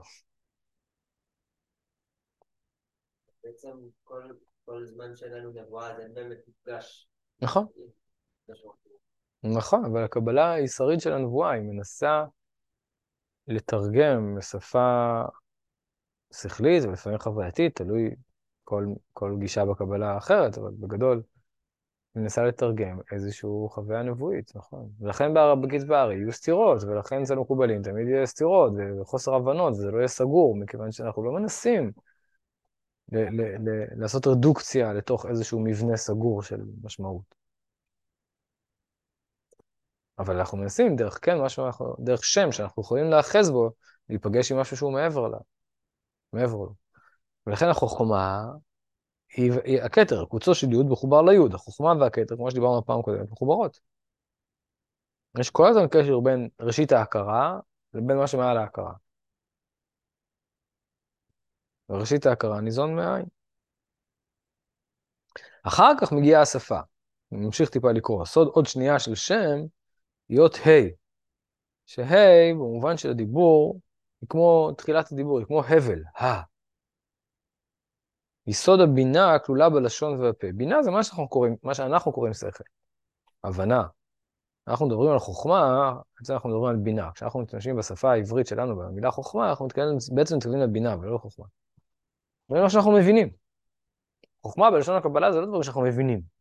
בעצם 3.44 3.76
כל, 4.04 4.22
כל 4.64 4.84
זמן 4.84 5.16
שאין 5.16 5.32
לנו 5.32 5.50
נבואה, 5.50 5.96
זה 5.96 6.02
באמת 6.14 6.38
מפגש. 6.48 7.08
נכון. 7.40 7.66
נכון, 9.42 9.84
אבל 9.84 10.04
הקבלה 10.04 10.52
היא 10.52 10.66
שריד 10.66 11.00
של 11.00 11.12
הנבואה, 11.12 11.50
היא 11.50 11.62
מנסה 11.62 12.24
לתרגם 13.48 14.34
בשפה 14.38 15.22
שכלית 16.32 16.84
ולפעמים 16.84 17.18
חווייתית, 17.18 17.76
תלוי 17.76 18.10
כל, 18.64 18.86
כל 19.12 19.36
גישה 19.38 19.64
בקבלה 19.64 20.18
אחרת, 20.18 20.58
אבל 20.58 20.70
בגדול, 20.78 21.22
מנסה 22.16 22.44
לתרגם 22.44 22.98
איזושהי 23.12 23.48
חוויה 23.68 24.02
נבואית, 24.02 24.52
נכון. 24.56 24.90
ולכן 25.00 25.34
בקצבארי 25.62 26.14
יהיו 26.14 26.32
סתירות, 26.32 26.82
ולכן 26.82 27.22
אצל 27.22 27.34
מקובלים 27.34 27.82
תמיד 27.82 28.08
יהיו 28.08 28.26
סתירות 28.26 28.72
וחוסר 29.00 29.34
הבנות, 29.34 29.72
וזה 29.72 29.90
לא 29.90 29.96
יהיה 29.96 30.08
סגור, 30.08 30.56
מכיוון 30.56 30.92
שאנחנו 30.92 31.24
לא 31.24 31.32
מנסים 31.32 31.92
ל- 33.12 33.40
ל- 33.40 33.68
ל- 33.68 34.00
לעשות 34.00 34.26
רדוקציה 34.26 34.92
לתוך 34.92 35.26
איזשהו 35.26 35.60
מבנה 35.60 35.96
סגור 35.96 36.42
של 36.42 36.60
משמעות. 36.82 37.34
אבל 40.18 40.36
אנחנו 40.36 40.58
מנסים 40.58 40.96
דרך, 40.96 41.18
כן, 41.22 41.38
משהו, 41.40 41.64
דרך 41.98 42.24
שם 42.24 42.52
שאנחנו 42.52 42.82
יכולים 42.82 43.10
להאחז 43.10 43.50
בו, 43.50 43.70
להיפגש 44.08 44.52
עם 44.52 44.58
משהו 44.58 44.76
שהוא 44.76 44.92
מעבר 44.92 45.28
לה, 45.28 45.38
מעבר 46.32 46.56
לו. 46.56 46.74
ולכן 47.46 47.66
החוכמה 47.68 48.44
היא, 49.36 49.52
היא 49.64 49.82
הכתר, 49.82 50.24
קוצו 50.24 50.54
של 50.54 50.72
יוד 50.72 50.86
מחובר 50.86 51.22
ליוד. 51.22 51.54
החוכמה 51.54 51.92
והכתר, 52.00 52.36
כמו 52.36 52.50
שדיברנו 52.50 52.80
בפעם 52.80 53.00
הקודמת, 53.00 53.30
מחוברות. 53.30 53.80
יש 55.40 55.50
כל 55.50 55.66
הזמן 55.66 55.86
קשר 55.90 56.20
בין 56.20 56.48
ראשית 56.60 56.92
ההכרה 56.92 57.58
לבין 57.94 58.16
מה 58.16 58.26
שמעל 58.26 58.56
ההכרה. 58.56 58.92
וראשית 61.88 62.26
ההכרה 62.26 62.60
ניזון 62.60 62.96
מהעין. 62.96 63.26
אחר 65.62 65.92
כך 66.00 66.12
מגיעה 66.12 66.42
השפה. 66.42 66.80
אני 67.32 67.40
ממשיך 67.46 67.70
טיפה 67.70 67.92
לקרוא. 67.92 68.24
סוד 68.24 68.48
עוד 68.48 68.66
שנייה 68.66 68.98
של 68.98 69.14
שם 69.14 69.56
להיות 70.30 70.54
ה', 70.54 70.88
שה' 71.86 72.52
במובן 72.54 72.96
של 72.96 73.10
הדיבור, 73.10 73.80
היא 74.20 74.28
כמו 74.28 74.72
תחילת 74.72 75.12
הדיבור, 75.12 75.38
היא 75.38 75.46
כמו 75.46 75.64
הבל, 75.64 76.02
ה. 76.20 76.42
יסוד 78.46 78.80
הבינה 78.80 79.38
כלולה 79.38 79.70
בלשון 79.70 80.20
ובפה. 80.20 80.46
בינה 80.54 80.82
זה 80.82 80.90
מה 80.90 81.02
שאנחנו 81.02 81.28
קוראים, 81.28 81.56
מה 81.62 81.74
שאנחנו 81.74 82.12
קוראים 82.12 82.34
שכל, 82.34 82.64
הבנה. 83.44 83.82
אנחנו 84.68 84.86
מדברים 84.86 85.10
על 85.10 85.18
חוכמה, 85.18 85.92
בעצם 86.18 86.32
אנחנו 86.32 86.48
מדברים 86.48 86.70
על 86.70 86.76
בינה. 86.76 87.10
כשאנחנו 87.14 87.40
משתמשים 87.40 87.76
בשפה 87.76 88.12
העברית 88.12 88.46
שלנו 88.46 88.76
במילה 88.76 89.10
חוכמה, 89.10 89.50
אנחנו 89.50 89.68
בעצם 90.14 90.36
מתכוונים 90.36 90.60
לבינה 90.60 90.96
ולא 91.00 91.14
לחוכמה. 91.14 91.46
זה 92.48 92.60
מה 92.60 92.70
שאנחנו 92.70 92.92
מבינים. 92.92 93.28
חוכמה 94.42 94.70
בלשון 94.70 94.96
הקבלה 94.96 95.32
זה 95.32 95.40
לא 95.40 95.46
דברים 95.46 95.62
שאנחנו 95.62 95.82
מבינים. 95.82 96.37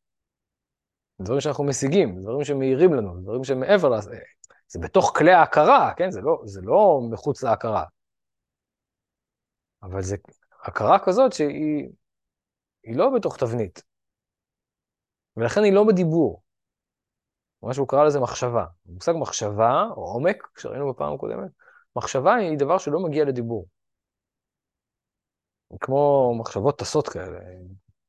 דברים 1.21 1.41
שאנחנו 1.41 1.63
משיגים, 1.63 2.21
דברים 2.21 2.43
שמאירים 2.43 2.93
לנו, 2.93 3.21
דברים 3.21 3.43
שמעבר 3.43 3.89
לזה. 3.89 4.19
זה 4.67 4.79
בתוך 4.79 5.13
כלי 5.17 5.31
ההכרה, 5.31 5.93
כן? 5.97 6.11
זה 6.11 6.21
לא, 6.21 6.41
זה 6.45 6.61
לא 6.63 6.99
מחוץ 7.11 7.43
להכרה. 7.43 7.83
אבל 9.83 10.01
זה 10.01 10.15
הכרה 10.63 10.99
כזאת 11.05 11.33
שהיא 11.33 12.95
לא 12.95 13.09
בתוך 13.15 13.37
תבנית. 13.37 13.83
ולכן 15.37 15.63
היא 15.63 15.73
לא 15.73 15.83
בדיבור. 15.87 16.43
מה 17.63 17.73
שהוא 17.73 17.87
קרא 17.87 18.03
לזה 18.03 18.19
מחשבה. 18.19 18.65
מושג 18.85 19.13
מחשבה, 19.19 19.83
או 19.97 20.03
עומק, 20.03 20.47
כשראינו 20.55 20.93
בפעם 20.93 21.13
הקודמת, 21.13 21.51
מחשבה 21.95 22.35
היא 22.35 22.57
דבר 22.57 22.77
שלא 22.77 22.99
מגיע 22.99 23.25
לדיבור. 23.25 23.67
כמו 25.79 26.33
מחשבות 26.39 26.79
טסות 26.79 27.09
כאלה, 27.09 27.39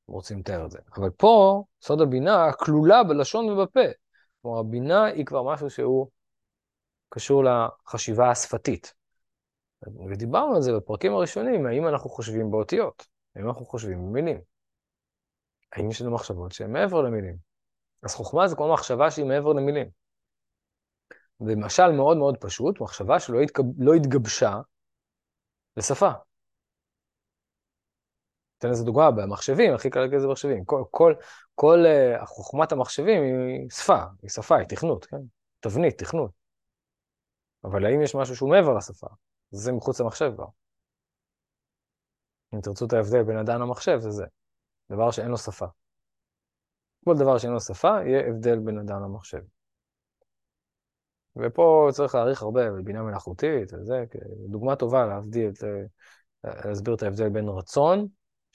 רוצים 0.09 0.39
לתאר 0.39 0.67
את 0.67 0.71
זה. 0.71 0.79
אבל 0.97 1.11
פה, 1.11 1.65
סוד 1.83 2.01
הבינה 2.01 2.53
כלולה 2.53 3.05
בלשון 3.05 3.51
ובפה. 3.51 3.81
כלומר, 4.43 4.59
הבינה 4.59 5.05
היא 5.05 5.27
כבר 5.27 5.43
משהו 5.43 5.71
שהוא 5.71 6.09
קשור 7.09 7.45
לחשיבה 7.45 8.31
השפתית. 8.31 8.95
ודיברנו 10.11 10.57
על 10.57 10.63
זה 10.63 10.73
בפרקים 10.73 11.13
הראשונים, 11.13 11.67
האם 11.67 11.89
אנחנו 11.89 12.11
חושבים 12.11 12.51
באותיות, 12.51 13.07
האם 13.37 13.49
אנחנו 13.49 13.67
חושבים 13.67 13.99
במילים. 13.99 14.41
האם 15.73 15.91
יש 15.91 16.03
לנו 16.03 16.11
מחשבות 16.11 16.53
שהן 16.53 16.73
מעבר 16.73 17.03
למילים. 17.03 17.37
אז 18.03 18.15
חוכמה 18.15 18.49
זה 18.49 18.57
כמו 18.57 18.73
מחשבה 18.73 19.11
שהיא 19.11 19.27
מעבר 19.27 19.53
למילים. 19.53 19.91
ומשל 21.41 21.93
מאוד 21.93 22.17
מאוד 22.17 22.37
פשוט, 22.37 22.81
מחשבה 22.81 23.21
שלא. 23.21 23.39
לא 23.79 23.95
התגבשה 23.95 24.61
לשפה. 25.77 26.11
אתן 28.59 28.71
לזה 28.71 28.85
דוגמה, 28.85 29.11
במחשבים, 29.11 29.75
הכי 29.75 29.91
קל 29.91 30.01
להגיד 30.01 30.15
את 30.15 30.21
זה 30.21 30.27
במחשבים. 30.27 30.65
כל, 30.65 30.83
כל, 30.91 31.15
כל 31.55 31.85
uh, 31.87 32.27
חוכמת 32.27 32.73
המחשבים 32.73 33.23
היא 33.23 33.71
שפה, 33.71 33.99
היא 34.23 34.31
שפה, 34.31 34.57
היא 34.57 34.69
תכנות, 34.69 35.05
כן? 35.05 35.17
תבנית, 35.61 35.99
תכנות. 35.99 36.31
אבל 37.65 37.87
האם 37.87 38.03
יש 38.03 38.15
משהו 38.15 38.37
שהוא 38.37 38.51
מעבר 38.51 38.75
לשפה? 38.75 39.07
זה 39.51 39.73
מחוץ 39.73 40.01
למחשב 40.01 40.33
כבר. 40.37 40.47
אם 42.55 42.61
תרצו 42.61 42.87
את 42.87 42.93
ההבדל 42.93 43.23
בין 43.23 43.39
אדם 43.39 43.61
למחשב, 43.61 43.99
זה 43.99 44.11
זה. 44.11 44.25
דבר 44.91 45.11
שאין 45.11 45.29
לו 45.29 45.39
שפה. 45.39 45.67
כל 47.05 47.15
דבר 47.19 47.39
שאין 47.39 47.53
לו 47.53 47.61
שפה, 47.61 47.97
יהיה 48.07 48.29
הבדל 48.29 48.59
בין 48.59 48.79
אדם 48.79 49.03
למחשב. 49.03 49.41
ופה 51.37 51.89
צריך 51.93 52.15
להעריך 52.15 52.43
הרבה 52.43 52.71
בבינה 52.71 53.03
מלאכותית 53.03 53.73
וזה, 53.73 54.05
דוגמה 54.49 54.77
טובה 54.77 55.07
להבדיל, 55.07 55.53
להסביר 56.45 56.95
את 56.95 57.03
ההבדל 57.03 57.29
בין 57.29 57.49
רצון, 57.49 58.09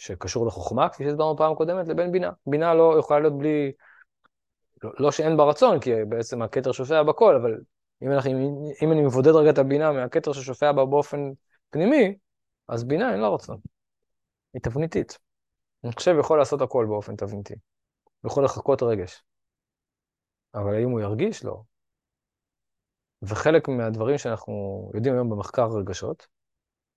שקשור 0.04 0.48
לחוכמה, 0.48 0.90
כפי 0.90 1.04
שהסברנו 1.04 1.38
פעם 1.38 1.56
קודמת, 1.56 1.88
לבין 1.88 2.12
בינה. 2.12 2.32
בינה 2.46 2.74
לא 2.74 2.96
יכולה 3.00 3.20
להיות 3.20 3.38
בלי, 3.38 3.72
לא, 4.84 4.92
לא 5.00 5.12
שאין 5.12 5.38
בה 5.38 5.44
רצון, 5.44 5.80
כי 5.80 5.92
בעצם 6.10 6.42
הכתר 6.42 6.72
שופע 6.72 7.04
בכל, 7.04 7.36
אבל 7.36 7.58
אם, 8.04 8.12
אנחנו, 8.12 8.32
אם 8.82 8.92
אני 8.92 9.02
מבודד 9.02 9.32
רגע 9.32 9.50
את 9.50 9.58
הבינה 9.58 9.92
מהכתר 9.92 10.34
ששופע 10.34 10.72
בה 10.72 10.86
באופן 10.86 11.32
פנימי, 11.70 12.18
אז 12.68 12.84
בינה 12.84 13.12
אין 13.12 13.20
לה 13.20 13.28
רצון. 13.28 13.58
היא 14.54 14.62
תבניתית. 14.62 15.20
מחשב 15.84 16.16
יכול 16.20 16.40
לעשות 16.40 16.62
הכל 16.62 16.86
באופן 16.90 17.16
תבניתי. 17.16 17.54
הוא 18.22 18.32
יכול 18.32 18.46
לחכות 18.46 18.84
רגש. 18.84 19.24
אבל 20.56 20.76
האם 20.76 20.90
הוא 20.90 21.02
ירגיש? 21.02 21.44
לא. 21.44 21.62
וחלק 23.22 23.68
מהדברים 23.68 24.18
שאנחנו 24.18 24.92
יודעים 24.94 25.16
היום 25.16 25.30
במחקר 25.30 25.68
רגשות, 25.68 26.28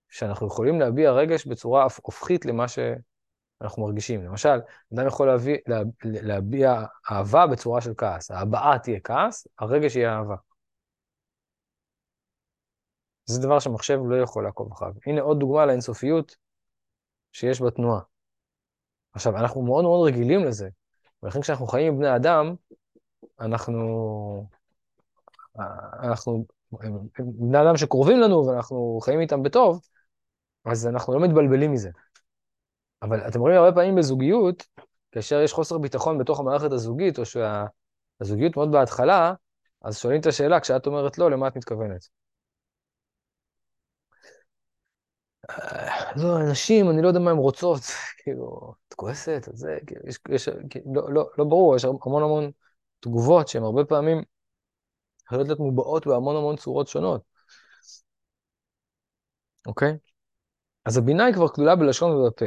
שאנחנו 0.09 0.47
יכולים 0.47 0.81
להביע 0.81 1.13
רגש 1.13 1.47
בצורה 1.47 1.87
הופכית 2.03 2.47
למה 2.47 2.69
שאנחנו 2.69 3.83
מרגישים. 3.83 4.25
למשל, 4.25 4.59
אדם 4.95 5.07
יכול 5.07 5.27
להביא, 5.27 5.57
לה, 5.67 5.81
להביע 6.05 6.85
אהבה 7.11 7.47
בצורה 7.47 7.81
של 7.81 7.93
כעס. 7.97 8.31
ההבעה 8.31 8.79
תהיה 8.79 9.01
כעס, 9.01 9.47
הרגש 9.59 9.97
יהיה 9.97 10.17
אהבה. 10.19 10.37
זה 13.27 13.43
דבר 13.43 13.59
שמחשב 13.59 13.99
לא 14.09 14.23
יכול 14.23 14.45
לעקוב 14.45 14.73
אחריו. 14.73 14.93
הנה 15.07 15.21
עוד 15.21 15.39
דוגמה 15.39 15.67
לאינסופיות 15.67 16.37
שיש 17.33 17.63
בתנועה. 17.63 18.01
עכשיו, 19.13 19.37
אנחנו 19.37 19.63
מאוד 19.63 19.85
מאוד 19.85 20.09
רגילים 20.09 20.45
לזה, 20.45 20.69
ולכן 21.23 21.41
כשאנחנו 21.41 21.67
חיים 21.67 21.93
עם 21.93 21.99
בני 21.99 22.17
אדם, 22.17 22.55
אנחנו... 23.41 24.47
אנחנו... 26.03 26.45
בני 27.19 27.63
אדם 27.63 27.77
שקרובים 27.77 28.21
לנו 28.21 28.47
ואנחנו 28.47 28.99
חיים 29.03 29.21
איתם 29.21 29.43
בטוב, 29.43 29.81
אז 30.67 30.87
אנחנו 30.87 31.15
לא 31.15 31.21
מתבלבלים 31.21 31.73
מזה. 31.73 31.91
אבל 33.03 33.29
אתם 33.29 33.41
רואים 33.41 33.57
הרבה 33.57 33.73
פעמים 33.73 33.95
בזוגיות, 33.95 34.67
כאשר 35.13 35.41
יש 35.41 35.53
חוסר 35.53 35.79
ביטחון 35.79 36.19
בתוך 36.19 36.41
המערכת 36.41 36.73
הזוגית, 36.73 37.19
או 37.19 37.23
שהזוגיות 37.27 38.57
מאוד 38.57 38.73
בהתחלה, 38.73 39.35
אז 39.83 39.99
שואלים 39.99 40.21
את 40.21 40.27
השאלה, 40.27 40.61
כשאת 40.61 40.87
אומרת 40.87 41.19
לא, 41.19 41.31
למה 41.31 41.49
את 41.49 41.57
מתכוונת? 41.57 42.09
לא, 46.17 46.39
נשים, 46.51 46.91
אני 46.91 47.03
לא 47.03 47.09
יודע 47.09 47.21
מה 47.21 47.31
הן 47.31 47.37
רוצות, 47.37 47.81
כאילו, 48.23 48.75
את 48.89 48.95
כועסת, 48.95 49.43
את 49.51 49.57
זה, 49.57 49.79
כאילו, 49.87 50.01
יש, 50.09 50.19
יש, 50.29 50.49
כאילו, 50.71 50.95
לא, 50.95 51.13
לא, 51.13 51.31
לא 51.39 51.45
ברור, 51.45 51.77
יש 51.77 51.85
המון 51.85 52.23
המון 52.23 52.51
תגובות 53.01 53.49
שהן 53.49 53.63
הרבה 53.63 53.85
פעמים 53.85 54.23
יכולות 55.27 55.47
להיות 55.47 55.61
מובעות 55.61 56.07
בהמון 56.07 56.37
המון 56.37 56.57
צורות 56.57 56.89
שונות, 56.89 57.23
אוקיי? 59.67 59.99
אז 60.87 60.99
הבינה 60.99 61.25
היא 61.25 61.35
כבר 61.35 61.49
כלולה 61.49 61.77
בלשון 61.77 62.13
ובפה. 62.13 62.47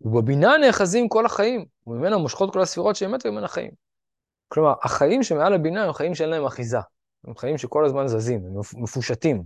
ובבינה 0.00 0.56
נאחזים 0.60 1.08
כל 1.08 1.26
החיים, 1.26 1.64
וממנה 1.86 2.16
מושכות 2.16 2.52
כל 2.52 2.60
הספירות 2.60 2.96
שאמת 2.96 3.26
וממנה 3.26 3.48
חיים. 3.48 3.70
כלומר, 4.48 4.74
החיים 4.82 5.22
שמעל 5.22 5.54
הבינה 5.54 5.84
הם 5.84 5.92
חיים 5.92 6.14
שאין 6.14 6.30
להם 6.30 6.44
אחיזה. 6.44 6.78
הם 7.26 7.36
חיים 7.36 7.58
שכל 7.58 7.84
הזמן 7.84 8.06
זזים, 8.06 8.44
הם 8.46 8.82
מפושטים. 8.82 9.42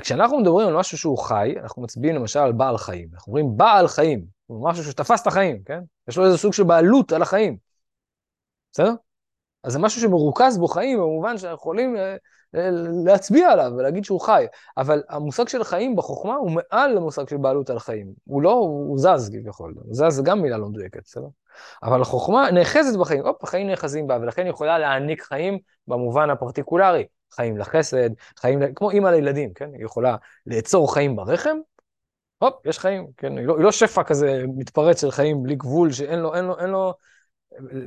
כשאנחנו 0.00 0.40
מדברים 0.40 0.68
על 0.68 0.76
משהו 0.76 0.98
שהוא 0.98 1.18
חי, 1.18 1.54
אנחנו 1.62 1.82
מצביעים 1.82 2.16
למשל 2.16 2.38
על 2.38 2.52
בעל 2.52 2.78
חיים. 2.78 3.08
אנחנו 3.14 3.30
אומרים 3.30 3.56
בעל 3.56 3.88
חיים, 3.88 4.26
הוא 4.46 4.70
משהו 4.70 4.84
שתפס 4.84 5.22
את 5.22 5.26
החיים, 5.26 5.62
כן? 5.64 5.80
יש 6.08 6.18
לו 6.18 6.26
איזה 6.26 6.38
סוג 6.38 6.52
של 6.52 6.64
בעלות 6.64 7.12
על 7.12 7.22
החיים. 7.22 7.56
בסדר? 8.72 8.92
אז 9.66 9.72
זה 9.72 9.78
משהו 9.78 10.00
שמרוכז 10.00 10.58
בו 10.58 10.68
חיים, 10.68 10.98
במובן 10.98 11.38
שאנחנו 11.38 11.54
יכולים 11.54 11.96
אה, 11.96 12.16
אה, 12.54 12.70
להצביע 13.04 13.52
עליו 13.52 13.72
ולהגיד 13.76 14.04
שהוא 14.04 14.20
חי. 14.20 14.46
אבל 14.76 15.02
המושג 15.08 15.48
של 15.48 15.64
חיים 15.64 15.96
בחוכמה 15.96 16.34
הוא 16.34 16.50
מעל 16.50 16.94
למושג 16.94 17.28
של 17.28 17.36
בעלות 17.36 17.70
על 17.70 17.78
חיים. 17.78 18.12
הוא 18.24 18.42
לא, 18.42 18.52
הוא 18.52 18.98
זז 18.98 19.30
כביכול. 19.32 19.74
זז 19.90 20.04
זה 20.08 20.22
גם 20.22 20.42
מילה 20.42 20.58
לא 20.58 20.68
מדויקת, 20.68 21.00
בסדר? 21.04 21.26
אבל 21.82 22.02
החוכמה 22.02 22.50
נאחזת 22.50 22.98
בחיים, 22.98 23.26
הופ, 23.26 23.44
החיים 23.44 23.66
נאחזים 23.66 24.06
בה, 24.06 24.18
ולכן 24.20 24.42
היא 24.42 24.50
יכולה 24.50 24.78
להעניק 24.78 25.22
חיים 25.22 25.58
במובן 25.88 26.30
הפרטיקולרי. 26.30 27.06
חיים 27.34 27.58
לחסד, 27.58 28.10
חיים, 28.38 28.74
כמו 28.74 28.90
אימא 28.90 29.08
לילדים, 29.08 29.52
כן? 29.54 29.70
היא 29.74 29.84
יכולה 29.84 30.16
לאצור 30.46 30.94
חיים 30.94 31.16
ברחם, 31.16 31.56
הופ, 32.38 32.66
יש 32.66 32.78
חיים, 32.78 33.06
כן? 33.16 33.38
היא 33.38 33.46
לא, 33.46 33.56
היא 33.56 33.64
לא 33.64 33.72
שפע 33.72 34.02
כזה 34.02 34.44
מתפרץ 34.56 35.00
של 35.00 35.10
חיים 35.10 35.42
בלי 35.42 35.54
גבול, 35.54 35.92
שאין 35.92 36.18
לו, 36.18 36.34
אין 36.34 36.44
לו, 36.44 36.58
אין 36.58 36.70
לו, 36.70 36.94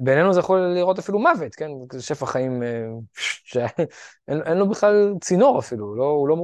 בעינינו 0.01 0.33
זה 0.33 0.39
יכול 0.39 0.59
לראות 0.59 0.99
אפילו 0.99 1.19
מוות, 1.19 1.55
כן? 1.55 1.69
שפע 1.99 2.25
חיים, 2.25 2.63
אה, 2.63 2.87
שאין 3.17 4.57
לו 4.57 4.69
בכלל 4.69 5.13
צינור 5.21 5.59
אפילו, 5.59 5.95
לא, 5.95 6.03
הוא 6.03 6.27
לא... 6.27 6.35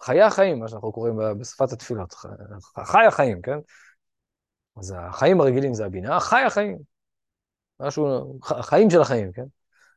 חיי 0.00 0.22
החיים, 0.22 0.58
מה 0.58 0.68
שאנחנו 0.68 0.92
קוראים 0.92 1.18
בשפת 1.40 1.72
התפילות, 1.72 2.14
חי 2.84 3.06
החיים, 3.06 3.42
כן? 3.42 3.58
אז 4.78 4.94
החיים 4.98 5.40
הרגילים 5.40 5.74
זה 5.74 5.84
הבינה, 5.84 6.20
חי 6.20 6.42
החיים. 6.42 6.78
משהו, 7.80 8.38
החיים 8.42 8.90
של 8.90 9.00
החיים, 9.00 9.32
כן? 9.32 9.44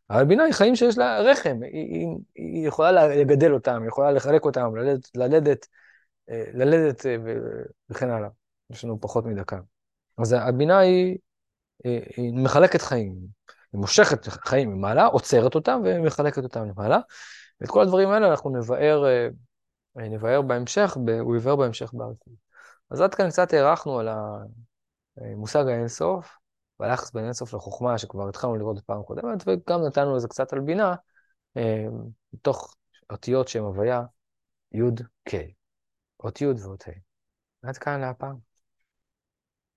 אבל 0.10 0.26
בינה 0.26 0.44
היא 0.44 0.54
חיים 0.54 0.76
שיש 0.76 0.98
לה 0.98 1.20
רחם, 1.20 1.60
היא, 1.64 1.96
היא, 1.96 2.08
היא 2.36 2.68
יכולה 2.68 3.08
לגדל 3.08 3.54
אותם, 3.54 3.82
היא 3.82 3.88
יכולה 3.88 4.12
לחלק 4.12 4.46
אותם, 4.46 4.76
ללדת, 4.76 5.10
ללדת, 5.16 5.68
אה, 6.30 6.44
ללדת 6.54 7.06
אה, 7.06 7.16
וכן 7.90 8.10
הלאה. 8.10 8.30
יש 8.70 8.86
לנו 8.86 9.02
פחות 9.02 9.26
מדקה. 9.26 9.60
אז 10.18 10.36
הבינה 10.40 10.80
היא, 10.80 11.18
היא, 11.84 12.02
היא 12.18 12.34
מחלקת 12.34 12.82
חיים, 12.82 13.16
היא 13.74 13.80
מושכת 13.82 14.28
חיים 14.28 14.74
ממעלה, 14.74 15.06
עוצרת 15.06 15.56
אותם 15.56 15.82
ומחלקת 15.86 16.44
אותם 16.44 16.66
למעלה. 16.66 17.00
ואת 17.62 17.70
כל 17.70 17.82
הדברים 17.82 18.10
האלה 18.10 18.28
אנחנו 18.32 18.50
נבאר, 18.50 19.06
אה, 19.06 20.10
נבאר 20.10 20.42
בהמשך, 20.42 20.98
הוא 21.22 21.36
יבאר 21.36 21.56
בהמשך 21.56 21.94
באריכות. 21.94 22.34
אז 22.90 23.02
עד 23.02 23.16
כאן 23.16 23.30
קצת 23.30 23.54
הארכנו 23.54 24.00
על 24.00 24.10
המושג 25.18 25.68
האינסוף. 25.68 26.42
והיחס 26.82 27.12
בין 27.12 27.24
אינסוף 27.24 27.54
לחוכמה, 27.54 27.98
שכבר 27.98 28.30
התחלנו 28.30 28.56
לראות 28.56 28.78
בפעם 28.78 29.04
קודמת, 29.04 29.44
וגם 29.48 29.86
נתנו 29.88 30.16
לזה 30.16 30.28
קצת 30.28 30.54
על 30.54 30.60
בינה, 30.60 30.96
אה, 31.58 31.86
מתוך 32.34 32.76
אותיות 33.12 33.48
שהן 33.48 33.64
הוויה 33.64 34.04
י' 34.72 34.82
ק', 35.30 35.36
אות 36.24 36.42
י' 36.42 36.46
ואות 36.46 36.84
ה'. 36.88 36.92
עד 37.70 37.78
כאן 37.78 38.02
להפעם. 38.02 38.51